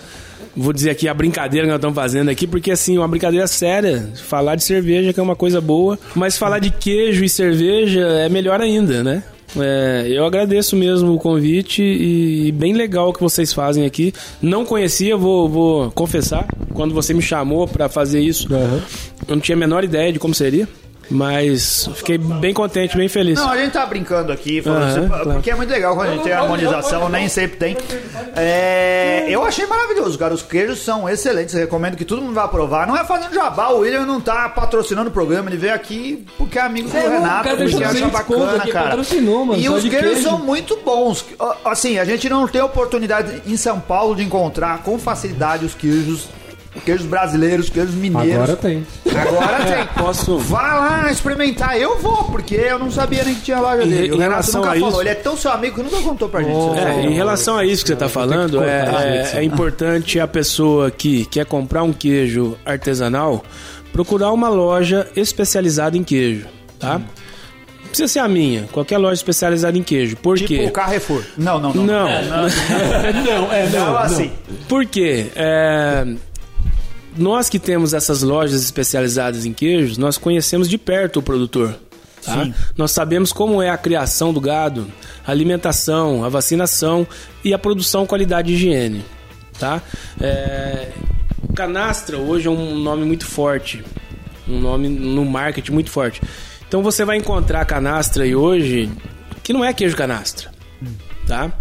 [0.54, 4.08] Vou dizer aqui a brincadeira que nós estamos fazendo aqui, porque assim, uma brincadeira séria.
[4.26, 8.28] Falar de cerveja que é uma coisa boa, mas falar de queijo e cerveja é
[8.28, 9.22] melhor ainda, né?
[9.60, 14.12] É, eu agradeço mesmo o convite e bem legal o que vocês fazem aqui.
[14.40, 18.48] Não conhecia, vou, vou confessar, quando você me chamou para fazer isso,
[19.28, 20.68] eu não tinha a menor ideia de como seria,
[21.12, 23.38] mas fiquei bem contente, bem feliz.
[23.38, 25.32] Não, a gente tá brincando aqui, assim, claro.
[25.32, 27.76] porque é muito legal quando a gente tem harmonização, nem sempre tem.
[28.34, 30.32] É, eu achei maravilhoso, cara.
[30.32, 32.86] Os queijos são excelentes, recomendo que todo mundo vá provar.
[32.86, 36.58] Não é fazendo jabá, o William não tá patrocinando o programa, ele veio aqui porque
[36.58, 38.96] é amigo do É, Renato, cara porque deixou acha 200 conto bacana, aqui, cara.
[38.96, 40.22] mano, e os queijos queijo.
[40.22, 41.24] são muito bons.
[41.64, 46.28] Assim, a gente não tem oportunidade em São Paulo de encontrar com facilidade os queijos
[46.80, 48.32] queijos brasileiros, queijos mineiros.
[48.34, 48.86] Agora tem.
[49.14, 49.86] Agora tem.
[50.02, 50.38] Posso.
[50.38, 51.76] Vá lá experimentar.
[51.78, 54.08] Eu vou, porque eu não sabia nem que tinha loja dele.
[54.08, 54.88] em o Renato relação nunca a falou.
[54.90, 56.52] isso- Ele é tão seu amigo que nunca contou pra gente.
[56.54, 56.74] Oh.
[56.74, 59.36] É, em relação a isso que você está falando, é, isso.
[59.36, 63.44] é, é importante a pessoa que quer comprar um queijo artesanal
[63.92, 66.46] procurar uma loja especializada em queijo,
[66.78, 66.98] tá?
[66.98, 70.16] Não precisa ser a minha, qualquer loja especializada em queijo.
[70.16, 70.64] Por Tipo quê?
[70.66, 71.22] o Carrefour.
[71.36, 71.84] Não, não, não.
[71.84, 74.32] Não, não, é, Não, assim.
[74.66, 75.26] Por quê?
[75.36, 76.06] É,
[77.16, 81.78] nós que temos essas lojas especializadas em queijos, nós conhecemos de perto o produtor.
[82.24, 82.48] tá?
[82.76, 84.86] Nós sabemos como é a criação do gado,
[85.26, 87.06] a alimentação, a vacinação
[87.44, 89.04] e a produção, qualidade e higiene.
[89.58, 89.82] Tá?
[90.20, 90.92] É,
[91.54, 93.84] canastra hoje é um nome muito forte,
[94.48, 96.20] um nome no marketing muito forte.
[96.66, 98.90] Então você vai encontrar canastra aí hoje
[99.42, 100.52] que não é queijo canastra
[101.26, 101.52] tá?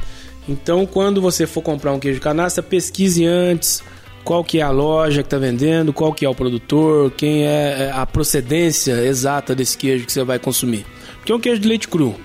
[0.47, 3.83] Então, quando você for comprar um queijo canastra, pesquise antes
[4.23, 7.91] qual que é a loja que está vendendo, qual que é o produtor, quem é
[7.93, 10.85] a procedência exata desse queijo que você vai consumir.
[11.17, 12.15] Porque é um queijo de leite cru,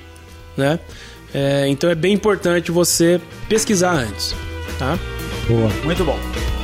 [0.56, 0.78] né?
[1.34, 4.34] É, então é bem importante você pesquisar antes,
[4.78, 4.98] tá?
[5.84, 6.55] Muito bom.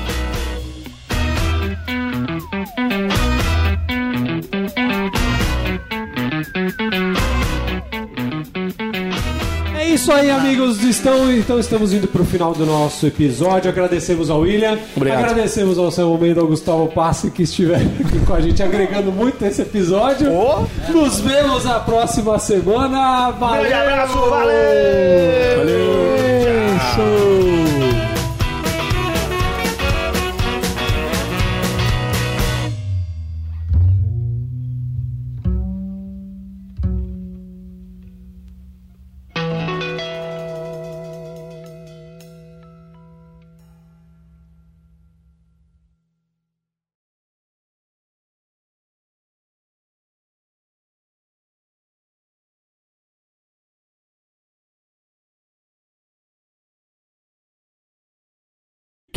[10.02, 10.82] Isso aí, amigos.
[10.82, 13.70] Estão, então estamos indo pro final do nosso episódio.
[13.70, 14.76] Agradecemos ao William.
[14.96, 15.20] Obrigado.
[15.20, 19.44] Agradecemos ao seu momento ao Gustavo Passi que estiver aqui com a gente agregando muito
[19.44, 20.32] esse episódio.
[20.32, 20.66] Ô.
[20.90, 23.30] Nos vemos na próxima semana.
[23.30, 23.60] Valeu!
[23.60, 25.58] Grande abraço, valeu!
[25.58, 25.82] Valeu!
[26.96, 27.41] Show!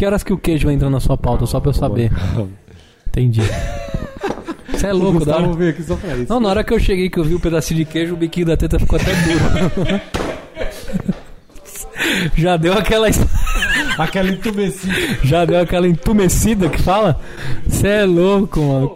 [0.05, 2.11] Que horas que o queijo entra na sua pauta, só pra eu saber?
[3.07, 3.41] Entendi.
[4.69, 5.51] Você é louco, da hora.
[5.53, 6.31] veio aqui só pra isso.
[6.31, 8.45] Não, na hora que eu cheguei que eu vi o pedacinho de queijo, o biquinho
[8.45, 10.01] da teta ficou até duro.
[12.37, 13.07] Já deu aquela.
[13.97, 14.93] Aquela entumecida.
[15.23, 17.19] Já deu aquela entumecida que fala?
[17.65, 18.89] Você é louco, mano.